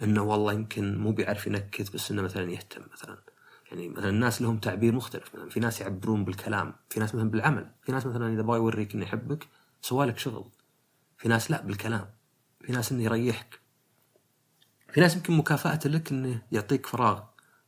إنه 0.03 0.23
والله 0.23 0.53
يمكن 0.53 0.99
مو 0.99 1.13
بيعرف 1.13 1.47
ينكت 1.47 1.95
بس 1.95 2.11
إنه 2.11 2.23
مثلا 2.23 2.51
يهتم 2.51 2.83
مثلا. 2.93 3.19
يعني 3.73 3.89
مثلا 3.89 4.09
الناس 4.09 4.43
لهم 4.43 4.59
تعبير 4.59 4.95
مختلف. 4.95 5.35
مثلا 5.35 5.51
في 5.51 5.61
ناس 5.61 5.81
يعبرون 5.81 6.25
بالكلام 6.25 6.75
في 6.91 7.01
ناس 7.01 7.15
مثلا 7.15 7.31
بالعمل 7.31 7.71
في 7.83 7.93
ناس 7.93 8.07
مثلا 8.07 8.35
إذا 8.35 8.43
بغى 8.43 8.57
يوريك 8.57 8.95
إنه 8.95 9.05
يحبك 9.05 9.49
سوالك 9.83 10.19
شغل. 10.19 10.51
في 11.19 11.29
ناس 11.29 11.51
لا 11.51 11.63
بالكلام. 11.63 12.11
في 12.65 12.73
ناس 12.73 12.93
إنه 12.93 13.03
يريحك. 13.03 13.61
في 14.93 15.01
ناس 15.01 15.17
يمكن 15.17 15.37
مكافأته 15.37 15.91
لك 15.91 16.11
إنه 16.11 16.43
يعطيك 16.53 16.87
فراغ 16.87 17.23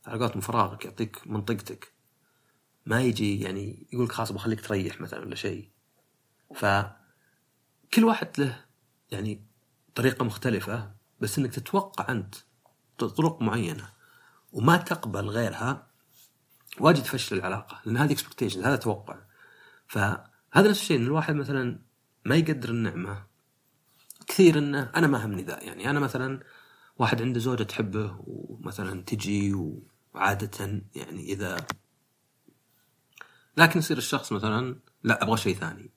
على 0.05 0.19
قولتهم 0.19 0.41
فراغك 0.41 0.85
يعطيك 0.85 1.27
منطقتك. 1.27 1.93
ما 2.85 3.01
يجي 3.01 3.41
يعني 3.41 3.87
يقول 3.93 4.09
خلاص 4.09 4.31
بخليك 4.31 4.61
تريح 4.61 5.01
مثلا 5.01 5.19
ولا 5.19 5.35
شيء. 5.35 5.69
فكل 6.55 8.03
واحد 8.03 8.29
له 8.37 8.65
يعني 9.11 9.45
طريقة 9.95 10.25
مختلفة 10.25 10.91
بس 11.19 11.39
إنك 11.39 11.53
تتوقع 11.53 12.11
أنت 12.11 12.35
طرق 12.97 13.41
معينة 13.41 13.89
وما 14.51 14.77
تقبل 14.77 15.29
غيرها 15.29 15.94
واجد 16.79 17.03
فشل 17.03 17.37
العلاقة 17.37 17.81
لأن 17.85 17.97
هذه 17.97 18.11
expectation 18.11 18.63
هذا 18.63 18.75
توقع. 18.75 19.17
فهذا 19.87 20.69
نفس 20.69 20.81
الشيء 20.81 20.97
إن 20.97 21.03
الواحد 21.03 21.35
مثلا 21.35 21.79
ما 22.25 22.35
يقدر 22.35 22.69
النعمة. 22.69 23.23
كثير 24.27 24.57
إنه 24.57 24.91
أنا 24.95 25.07
ما 25.07 25.25
همني 25.25 25.43
ذا 25.43 25.63
يعني 25.63 25.89
أنا 25.89 25.99
مثلا 25.99 26.39
واحد 26.97 27.21
عنده 27.21 27.39
زوجة 27.39 27.63
تحبه 27.63 28.15
ومثلا 28.27 29.01
تجي 29.01 29.53
وعادة 30.13 30.81
يعني 30.95 31.23
إذا 31.23 31.67
لكن 33.57 33.79
يصير 33.79 33.97
الشخص 33.97 34.31
مثلا 34.31 34.79
لا 35.03 35.23
أبغى 35.23 35.37
شيء 35.37 35.55
ثاني. 35.55 35.91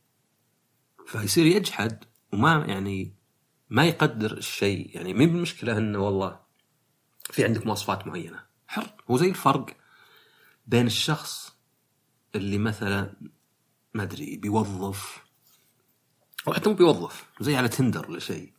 فيصير 1.06 1.46
يجحد 1.46 2.04
وما 2.32 2.64
يعني 2.68 3.14
ما 3.70 3.84
يقدر 3.84 4.32
الشيء 4.32 4.96
يعني 4.96 5.14
مين 5.14 5.32
بالمشكلة 5.32 5.78
أنه 5.78 5.98
والله 5.98 6.40
في 7.30 7.44
عندك 7.44 7.66
مواصفات 7.66 8.06
معينة. 8.06 8.42
حر 8.66 8.94
هو 9.10 9.16
زي 9.16 9.28
الفرق 9.28 9.66
بين 10.68 10.86
الشخص 10.86 11.56
اللي 12.34 12.58
مثلا 12.58 13.16
ما 13.94 14.02
أدري 14.02 14.36
بيوظف 14.36 15.24
أو 16.48 16.52
حتى 16.52 16.68
مو 16.68 16.74
بيوظف 16.74 17.26
زي 17.40 17.56
على 17.56 17.68
تندر 17.68 18.10
ولا 18.10 18.18
شيء. 18.18 18.52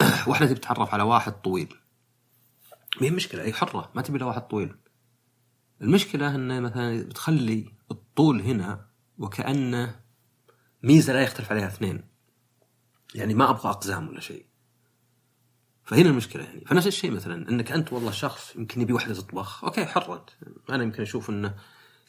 واحدة 0.26 0.46
تبي 0.46 0.58
تتعرف 0.58 0.94
على 0.94 1.02
واحد 1.02 1.32
طويل. 1.32 1.74
ما 3.00 3.06
هي 3.06 3.10
مشكلة 3.10 3.42
هي 3.44 3.52
حرة 3.52 3.92
ما 3.94 4.02
تبي 4.02 4.18
لها 4.18 4.26
واحد 4.26 4.42
طويل. 4.42 4.76
المشكلة 5.82 6.34
إنه 6.34 6.60
مثلا 6.60 7.02
بتخلي 7.02 7.72
الطول 7.90 8.40
هنا 8.40 8.88
وكأنه 9.18 10.00
ميزة 10.82 11.12
لا 11.12 11.22
يختلف 11.22 11.52
عليها 11.52 11.66
اثنين. 11.66 12.04
يعني 13.14 13.34
ما 13.34 13.50
أبغى 13.50 13.70
أقزام 13.70 14.08
ولا 14.08 14.20
شيء. 14.20 14.47
فهنا 15.88 16.10
المشكلة 16.10 16.44
يعني. 16.44 16.64
فنفس 16.66 16.86
الشيء 16.86 17.10
مثلا 17.10 17.48
إنك 17.48 17.72
أنت 17.72 17.92
والله 17.92 18.10
شخص 18.10 18.56
يمكن 18.56 18.80
يبي 18.80 18.92
واحدة 18.92 19.14
تطبخ 19.14 19.64
أوكي 19.64 19.86
حرة 19.86 20.26
أنا 20.70 20.82
يمكن 20.82 21.02
أشوف 21.02 21.30
إنه 21.30 21.54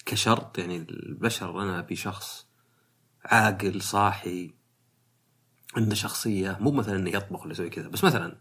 كشرط 0.05 0.57
يعني 0.57 0.77
البشر 0.77 1.61
أنا 1.61 1.79
أبي 1.79 1.95
شخص 1.95 2.45
عاقل 3.25 3.81
صاحي 3.81 4.53
عنده 5.75 5.95
شخصية. 5.95 6.57
مو 6.59 6.71
مثلا 6.71 6.95
إنه 6.95 7.09
يطبخ 7.09 7.41
ولا 7.41 7.51
يسوي 7.51 7.69
كذا. 7.69 7.87
بس 7.87 8.03
مثلا 8.03 8.37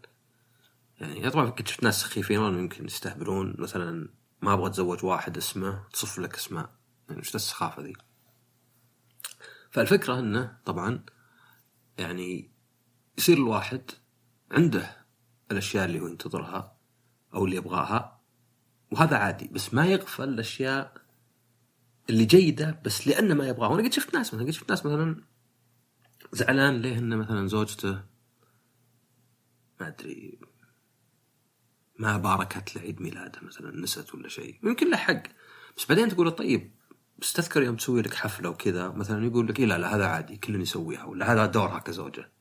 يعني 0.99 1.29
طبعا 1.29 1.49
كنت 1.49 1.67
شفت 1.67 1.83
ناس 1.83 2.01
سخيفين 2.01 2.39
يمكن 2.39 2.85
يستهبلون. 2.85 3.55
مثلا 3.57 4.09
ما 4.41 4.53
أبغى 4.53 4.67
أتزوج 4.67 5.05
واحد 5.05 5.37
اسمه 5.37 5.83
تصف 5.93 6.19
لك 6.19 6.35
اسماء 6.35 6.69
يعني 7.09 7.21
وش 7.21 7.35
السخافة 7.35 7.83
ذي؟ 7.83 7.93
فالفكرة 9.71 10.19
إنه 10.19 10.57
طبعا 10.65 11.03
يعني 11.97 12.51
يصير 13.17 13.37
الواحد 13.37 13.91
عنده 14.51 14.99
الأشياء 15.51 15.85
اللي 15.85 15.99
هو 15.99 16.07
ينتظرها 16.07 16.77
أو 17.33 17.45
اللي 17.45 17.55
يبغاها 17.55 18.19
وهذا 18.91 19.17
عادي 19.17 19.47
بس 19.47 19.73
ما 19.73 19.85
يغفل 19.85 20.29
الأشياء 20.29 20.93
اللي 22.09 22.25
جيدة 22.25 22.81
بس 22.85 23.07
لأنه 23.07 23.33
ما 23.33 23.47
يبغاها. 23.47 23.69
وأنا 23.69 23.83
قد 23.83 23.93
شفت 23.93 24.13
ناس 24.13 24.33
مثلا 24.33 24.45
قد 24.45 24.51
شفت 24.51 24.69
ناس 24.69 24.85
مثلا 24.85 25.23
زعلان 26.31 26.81
ليه 26.81 26.97
إنه 26.97 27.15
مثلا 27.15 27.47
زوجته 27.47 27.91
ما 29.81 29.87
أدري 29.87 30.39
ما 31.99 32.17
باركت 32.17 32.75
له 32.75 32.81
عيد 32.81 33.01
ميلاده 33.01 33.41
مثلا 33.41 33.81
نست 33.81 34.15
ولا 34.15 34.27
شيء. 34.27 34.59
يمكن 34.63 34.89
له 34.89 34.97
حق. 34.97 35.23
بس 35.77 35.85
بعدين 35.85 36.09
تقول 36.09 36.31
طيب 36.31 36.71
بس 37.17 37.33
تذكر 37.33 37.63
يوم 37.63 37.75
تسوي 37.75 38.01
لك 38.01 38.13
حفلة 38.13 38.49
وكذا 38.49 38.87
مثلا 38.89 39.25
يقول 39.25 39.47
لك 39.47 39.59
إيه 39.59 39.65
لا 39.65 39.77
لا 39.77 39.95
هذا 39.95 40.05
عادي 40.05 40.37
كلنا 40.37 40.61
يسويها 40.61 41.05
ولا 41.05 41.33
هذا 41.33 41.45
دورها 41.45 41.79
كزوجة. 41.79 42.31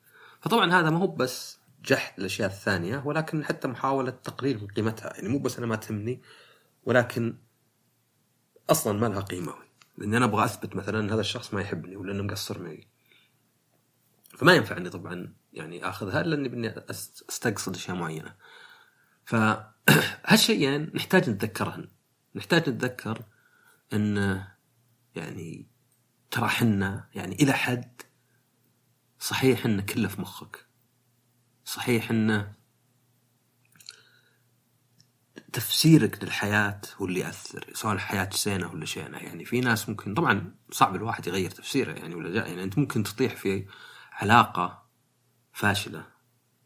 فطبعا 0.40 0.72
هذا 0.72 0.90
ما 0.90 0.98
هو 0.98 1.06
بس 1.06 1.57
جحد 1.82 2.18
الأشياء 2.18 2.50
الثانية 2.50 3.02
ولكن 3.04 3.44
حتى 3.44 3.68
محاولة 3.68 4.10
تقليل 4.10 4.60
من 4.60 4.66
قيمتها. 4.66 5.12
يعني 5.14 5.28
مو 5.28 5.38
بس 5.38 5.58
أنا 5.58 5.66
ما 5.66 5.76
تهمني 5.76 6.22
ولكن 6.84 7.38
أصلا 8.70 8.98
ما 8.98 9.06
لها 9.06 9.20
قيمة. 9.20 9.54
لأني 9.98 10.16
أنا 10.16 10.24
أبغى 10.24 10.44
أثبت 10.44 10.76
مثلا 10.76 11.00
إن 11.00 11.10
هذا 11.10 11.20
الشخص 11.20 11.54
ما 11.54 11.60
يحبني 11.60 11.96
ولا 11.96 12.12
إنه 12.12 12.22
مقصر 12.22 12.62
معي 12.62 12.88
فما 14.38 14.54
ينفعني 14.54 14.90
طبعا 14.90 15.34
يعني 15.52 15.88
آخذها 15.88 16.20
إلا 16.20 16.36
إني 16.36 16.48
بدي 16.48 16.80
أستقصد 16.90 17.74
أشياء 17.74 17.96
معينة. 17.96 18.34
فهالشيئين 19.24 20.90
نحتاج 20.96 21.30
نتذكرهن. 21.30 21.88
نحتاج 22.34 22.70
نتذكر 22.70 23.22
إن 23.92 24.42
يعني 25.14 25.66
ترى 26.30 26.48
حنا 26.48 27.08
يعني 27.14 27.34
إلى 27.34 27.52
حد 27.52 28.02
صحيح 29.18 29.64
إنه 29.64 29.82
كله 29.82 30.08
في 30.08 30.20
مخك. 30.20 30.67
صحيح 31.68 32.10
إنه 32.10 32.52
تفسيرك 35.52 36.24
للحياة 36.24 36.80
هو 36.96 37.06
اللي 37.06 37.20
يأثر 37.20 37.70
سواء 37.74 37.94
الحياة 37.94 38.30
زينة 38.44 38.72
ولا 38.72 38.84
شينة. 38.84 39.18
يعني 39.18 39.44
في 39.44 39.60
ناس 39.60 39.88
ممكن 39.88 40.14
طبعا 40.14 40.54
صعب 40.70 40.96
الواحد 40.96 41.26
يغير 41.26 41.50
تفسيره 41.50 41.92
يعني 41.92 42.14
ولا 42.14 42.46
يعني 42.46 42.62
أنت 42.62 42.78
ممكن 42.78 43.02
تطيح 43.02 43.36
في 43.36 43.66
علاقة 44.12 44.82
فاشلة 45.52 46.06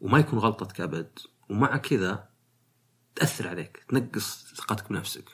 وما 0.00 0.18
يكون 0.18 0.38
غلطتك 0.38 0.80
أبد 0.80 1.18
ومع 1.50 1.76
كذا 1.76 2.28
تأثر 3.14 3.48
عليك 3.48 3.84
تنقص 3.88 4.54
ثقتك 4.54 4.88
بنفسك. 4.88 5.30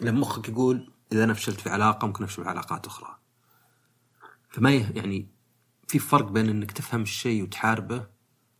لأن 0.00 0.14
مخك 0.14 0.48
يقول 0.48 0.92
إذا 1.12 1.24
أنا 1.24 1.34
فشلت 1.34 1.60
في 1.60 1.70
علاقة 1.70 2.06
ممكن 2.06 2.24
أفشل 2.24 2.42
في 2.42 2.48
علاقات 2.48 2.86
أخرى. 2.86 3.18
فما 4.50 4.70
يعني 4.70 5.28
في 5.88 5.98
فرق 5.98 6.30
بين 6.30 6.48
إنك 6.48 6.72
تفهم 6.72 7.02
الشيء 7.02 7.42
وتحاربه 7.42 8.15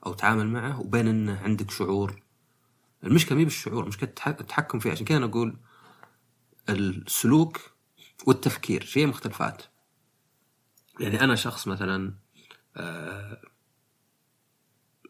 أو 0.07 0.12
تعامل 0.12 0.47
معه 0.47 0.81
وبين 0.81 1.09
إنه 1.09 1.40
عندك 1.40 1.71
شعور. 1.71 2.23
المشكلة 3.05 3.38
مي 3.38 3.45
بالشعور 3.45 3.83
المشكلة 3.83 4.11
التحكم 4.27 4.79
فيه. 4.79 4.90
عشان 4.90 5.07
كذا 5.07 5.16
أنا 5.16 5.27
أقول 5.27 5.57
السلوك 6.69 7.61
والتفكير 8.27 8.85
شيء 8.85 9.07
مختلفات. 9.07 9.62
يعني 11.01 11.21
أنا 11.21 11.35
شخص 11.35 11.69
مثلا 11.69 12.14
آه، 12.77 13.40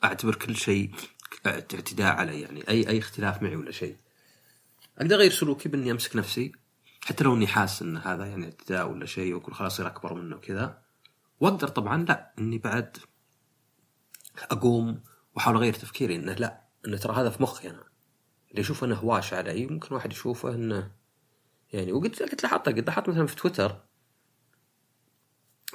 أعتبر 0.04 0.34
كل 0.34 0.56
شيء 0.56 0.94
اعتداء 1.46 2.16
علي. 2.16 2.40
يعني 2.40 2.68
أي 2.68 2.88
أي 2.88 2.98
اختلاف 2.98 3.42
معي 3.42 3.56
ولا 3.56 3.70
شيء. 3.70 3.96
أقدر 4.98 5.16
أغير 5.16 5.30
سلوكي 5.30 5.68
بإني 5.68 5.90
أمسك 5.90 6.16
نفسي 6.16 6.52
حتى 7.04 7.24
لو 7.24 7.34
إني 7.34 7.46
حاسس 7.46 7.82
إن 7.82 7.96
هذا 7.96 8.26
يعني 8.26 8.44
اعتداء 8.44 8.90
ولا 8.90 9.06
شيء 9.06 9.34
وأقول 9.34 9.54
خلاص 9.54 9.72
اصير 9.72 9.86
أكبر 9.86 10.14
منه 10.14 10.36
وكذا. 10.36 10.82
وأقدر 11.40 11.68
طبعا 11.68 12.04
لا 12.04 12.34
إني 12.38 12.58
بعد 12.58 12.98
أقوم 14.42 15.02
وأحاول 15.34 15.56
أغير 15.56 15.74
تفكيري 15.74 16.16
إنه 16.16 16.32
لا 16.32 16.62
إنه 16.86 16.96
ترى 16.96 17.14
هذا 17.16 17.30
في 17.30 17.42
مخي 17.42 17.70
أنا. 17.70 17.84
اللي 18.50 18.60
اشوفه 18.60 18.86
إنه 18.86 18.94
هواش 18.94 19.34
علي 19.34 19.66
ممكن 19.66 19.94
واحد 19.94 20.12
يشوفه 20.12 20.54
إنه 20.54 20.90
يعني 21.72 21.92
وقلت 21.92 22.22
قلت 22.22 22.42
لاحظتها 22.42 22.72
قد 22.72 22.86
لاحظت 22.86 23.08
مثلا 23.08 23.26
في 23.26 23.36
تويتر 23.36 23.84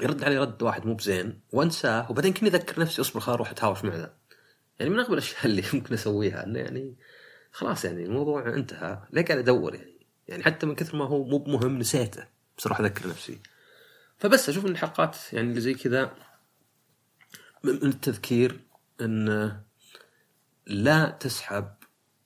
يرد 0.02 0.24
علي 0.24 0.38
رد 0.38 0.63
واحد 0.63 0.86
مو 0.86 0.93
بزين 0.93 1.41
وأنساه 1.52 2.12
وبعدين 2.12 2.34
كني 2.34 2.50
أذكر 2.50 2.82
نفسي 2.82 3.02
أصبر 3.02 3.19
خلاص 3.19 3.36
أروح 3.36 3.50
أتهاوش 3.52 3.84
مع 3.84 3.95
ذا 3.95 4.13
يعني 4.80 4.93
من 4.93 5.00
اغبى 5.00 5.13
الأشياء 5.13 5.45
اللي 5.52 5.63
ممكن 5.74 5.93
أسويها 5.93 6.43
إنه 6.43 6.60
يعني 6.60 6.95
خلاص 7.52 7.86
يعني 7.86 8.06
الموضوع 8.06 8.50
انتهى. 8.54 9.00
ليه 9.12 9.26
قاعد 9.26 9.39
أدور 9.39 9.76
يعني؟ 9.76 10.08
يعني 10.28 10.43
حتى 10.43 10.65
من 10.65 10.76
كثر 10.76 10.97
ما 10.97 11.06
هو 11.06 11.24
مو 11.24 11.43
مهم 11.47 11.78
نسيته 11.78 12.28
بس 12.58 12.65
أروح 12.65 12.80
أذكر 12.80 13.10
نفسي. 13.10 13.39
فبس 14.17 14.50
أشوف 14.50 14.65
إن 14.65 14.71
الحلقات 14.71 15.17
يعني 15.34 15.50
اللي 15.50 15.62
زي 15.62 15.74
كذا 15.74 16.15
من 17.63 17.74
التذكير 17.74 18.60
أن 19.02 19.58
لا 20.67 21.10
تسحب 21.10 21.74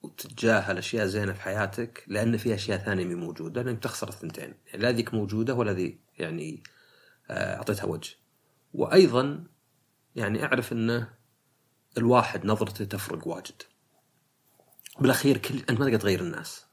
وتتجاهل 0.02 0.78
اشياء 0.78 1.06
زينه 1.06 1.34
في 1.34 1.41
حياتك 1.41 2.04
لأن 2.08 2.38
في 2.38 2.54
أشياء 2.54 2.78
ثانية 2.78 3.06
مي 3.06 3.15
موجودة 3.15 3.62
لأنك 3.62 3.84
تخسر 3.84 4.10
الثنتين. 4.10 4.54
يعني 4.67 4.84
لا 4.84 4.91
ذيك 4.91 5.13
موجودة 5.13 5.54
ولا 5.54 5.74
ذي 5.74 6.00
يعني 6.17 6.63
آه، 7.30 7.56
أعطيتها 7.56 7.86
وجه. 7.86 8.15
وأيضا 8.74 9.43
يعني 10.15 10.43
أعرف 10.43 10.71
انه 10.71 11.10
الواحد 11.98 12.45
نظرته 12.45 12.86
تفرق 12.86 13.28
واجد. 13.28 13.62
بالأخير 15.00 15.38
كل 15.38 15.56
أنت 15.69 15.71
ما 15.71 15.86
تقدر 15.86 16.00
تغير 16.00 16.21
الناس. 16.21 16.65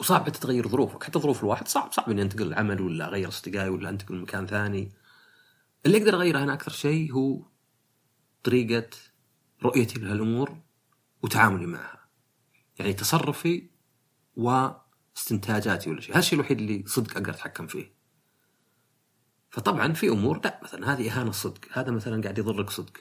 وصعب 0.00 0.26
حتى 0.26 0.40
تغير 0.40 0.68
ظروفك. 0.68 1.04
حتى 1.04 1.18
ظروف 1.18 1.40
الواحد 1.40 1.68
صعب 1.68 1.92
صعب 1.92 2.10
اني 2.10 2.22
انتقل 2.22 2.46
العمل 2.46 2.80
ولا 2.82 3.08
اغير 3.08 3.28
أصدقائي 3.28 3.68
ولا 3.68 3.88
أنتقل 3.88 4.14
لمكان 4.14 4.46
ثاني. 4.46 4.92
اللي 5.86 5.98
أقدر 5.98 6.14
اغيره 6.14 6.38
أنا 6.38 6.54
أكثر 6.54 6.70
شيء 6.70 7.12
هو 7.12 7.42
طريقة 8.46 8.88
رؤيتي 9.62 9.98
لهالأمور 9.98 10.58
وتعاملي 11.22 11.66
معها. 11.66 12.08
يعني 12.78 12.92
تصرفي 12.92 13.70
واستنتاجاتي 14.36 15.90
ولا 15.90 16.00
شيء. 16.00 16.12
هذا 16.12 16.18
الشيء 16.18 16.38
الوحيد 16.38 16.58
اللي 16.58 16.84
صدق 16.86 17.16
أقدر 17.16 17.30
أتحكم 17.30 17.66
فيه. 17.66 17.94
فطبعا 19.50 19.92
في 19.92 20.08
أمور 20.08 20.40
لا 20.44 20.60
مثلا 20.62 20.92
هذه 20.92 21.10
إهانة 21.10 21.30
صدق 21.30 21.60
هذا 21.72 21.90
مثلا 21.90 22.22
قاعد 22.22 22.38
يضرك 22.38 22.70
صدق. 22.70 22.96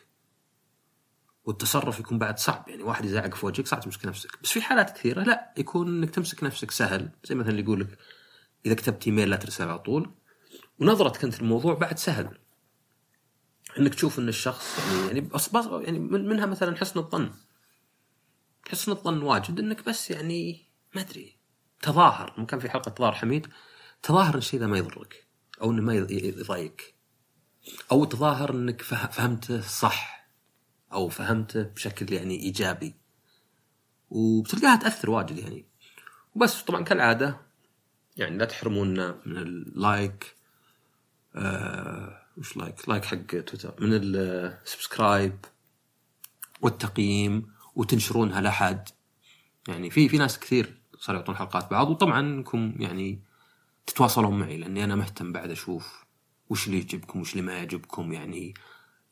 والتصرف 1.45 1.99
يكون 1.99 2.17
بعد 2.17 2.39
صعب. 2.39 2.69
يعني 2.69 2.83
واحد 2.83 3.05
يزعق 3.05 3.35
في 3.35 3.45
وجهك 3.45 3.67
صعب 3.67 3.79
تمسك 3.79 4.05
نفسك. 4.05 4.41
بس 4.43 4.51
في 4.51 4.61
حالات 4.61 4.97
كثيرة 4.97 5.23
لا 5.23 5.53
يكون 5.57 5.87
إنك 5.87 6.09
تمسك 6.09 6.43
نفسك 6.43 6.71
سهل. 6.71 7.09
زي 7.23 7.35
مثلا 7.35 7.51
اللي 7.51 7.61
يقول 7.61 7.79
لك 7.79 7.97
إذا 8.65 8.73
كتبت 8.73 9.07
إيميل 9.07 9.29
لا 9.29 9.35
ترسل 9.35 9.67
على 9.67 9.79
طول. 9.79 10.11
ونظرتك 10.79 11.23
أنت 11.23 11.41
الموضوع 11.41 11.73
بعد 11.73 11.97
سهل. 11.97 12.44
إنك 13.79 13.95
تشوف 13.95 14.19
إن 14.19 14.29
الشخص 14.29 14.79
يعني 15.05 15.29
يعني 15.31 15.85
يعني 15.85 15.99
منها 15.99 16.45
مثلا 16.45 16.77
حسن 16.77 16.99
الظن. 16.99 17.31
حسن 18.69 18.91
الظن 18.91 19.21
واجد 19.21 19.59
إنك 19.59 19.85
بس 19.85 20.11
يعني 20.11 20.65
ما 20.95 21.01
أدري. 21.01 21.37
تظاهر. 21.81 22.45
كان 22.45 22.59
في 22.59 22.69
حلقة 22.69 22.89
تظاهر 22.89 23.11
حميد 23.11 23.47
تظاهر 24.03 24.33
إن 24.33 24.37
الشيء 24.37 24.59
ذا 24.59 24.67
ما 24.67 24.77
يضرك 24.77 25.27
أو 25.61 25.71
إنه 25.71 25.81
ما 25.81 25.93
يضايقك. 25.93 26.95
أو 27.91 28.05
تظاهر 28.05 28.51
إنك 28.51 28.81
فهمته 28.81 29.61
صح 29.61 30.29
أو 30.93 31.09
فهمته 31.09 31.63
بشكل 31.63 32.13
يعني 32.13 32.39
إيجابي. 32.39 32.95
وبتلقاها 34.09 34.75
تأثر 34.75 35.09
واجد 35.09 35.37
يعني. 35.37 35.65
وبس 36.35 36.61
طبعا 36.61 36.83
كالعادة 36.83 37.41
يعني 38.17 38.37
لا 38.37 38.45
تحرمونا 38.45 39.21
من 39.25 39.37
ال 39.37 39.57
like 39.57 40.35
آه 41.35 42.24
وش 42.37 42.57
like 42.57 42.89
like 42.89 43.05
حق 43.05 43.25
تويتر 43.25 43.73
من 43.79 43.89
ال 43.93 44.08
subscribe 44.08 45.45
والتقييم 46.61 47.53
وتنشرونها 47.75 48.41
لأحد. 48.41 48.89
يعني 49.67 49.89
في 49.89 50.09
في 50.09 50.17
ناس 50.17 50.39
كثير 50.39 50.77
صاروا 50.99 51.19
يعطون 51.19 51.35
حلقات 51.35 51.71
بعض 51.71 51.89
وطبعا 51.89 52.19
انكم 52.19 52.73
يعني 52.79 53.19
تتواصلون 53.85 54.39
معي 54.39 54.57
لأني 54.57 54.83
أنا 54.83 54.95
مهتم 54.95 55.31
بعد 55.31 55.51
أشوف 55.51 56.05
وش 56.49 56.67
اللي 56.67 56.79
يعجبكم 56.79 57.21
وش 57.21 57.31
اللي 57.31 57.41
ما 57.43 57.53
يعجبكم. 57.53 58.13
يعني 58.13 58.53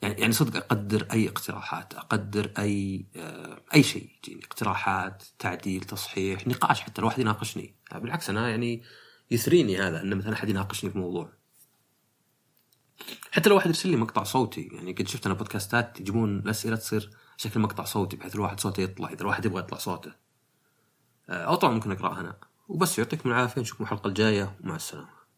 يعني 0.02 0.22
يعني 0.22 0.34
صدق 0.34 0.56
أقدر 0.56 1.08
أي 1.14 1.28
اقتراحات 1.30 1.94
أقدر 1.94 2.52
أي 2.60 3.06
آه 3.16 3.62
أي 3.76 3.84
شيء. 3.84 4.10
يجيني 4.24 4.46
اقتراحات 4.46 5.24
تعديل 5.40 5.82
تصحيح 5.82 6.48
نقاش 6.48 6.82
حتى 6.82 7.00
الواحد 7.00 7.20
يناقشني. 7.20 7.76
بالعكس 7.92 8.30
أنا 8.30 8.50
يعني 8.50 8.84
يثريني 9.32 9.78
هذا 9.78 10.02
أن 10.02 10.18
مثلا 10.18 10.34
أحد 10.34 10.50
يناقشني 10.50 10.90
في 10.90 10.98
موضوع. 10.98 11.34
حتى 13.32 13.50
لو 13.50 13.56
واحد 13.56 13.68
يرسل 13.68 13.90
لي 13.90 13.96
مقطع 13.96 14.24
صوتي 14.24 14.62
يعني 14.62 14.92
قد 14.94 15.08
شفت 15.08 15.26
أنا 15.26 15.36
بودكاستات 15.36 16.00
يجيبون 16.00 16.40
الأسئلة 16.40 16.76
تصير 16.76 17.10
شكل 17.38 17.60
مقطع 17.60 17.84
صوتي 17.84 18.18
بحيث 18.18 18.36
الواحد 18.36 18.60
صوته 18.60 18.82
يطلع 18.82 19.10
إذا 19.10 19.22
الواحد 19.22 19.46
يبغى 19.46 19.60
يطلع 19.60 19.78
صوته. 19.78 20.12
آه، 21.30 21.44
أو 21.44 21.56
طبعا 21.56 21.74
ممكن 21.74 21.92
اقراها 21.92 22.20
أنا. 22.20 22.36
وبس 22.68 23.00
يعطيكم 23.00 23.30
العافية 23.30 23.62
نشوفكم 23.62 23.84
الحلقة 23.84 24.08
الجاية. 24.08 24.56
ومع 24.64 24.76
السلامة. 24.76 25.13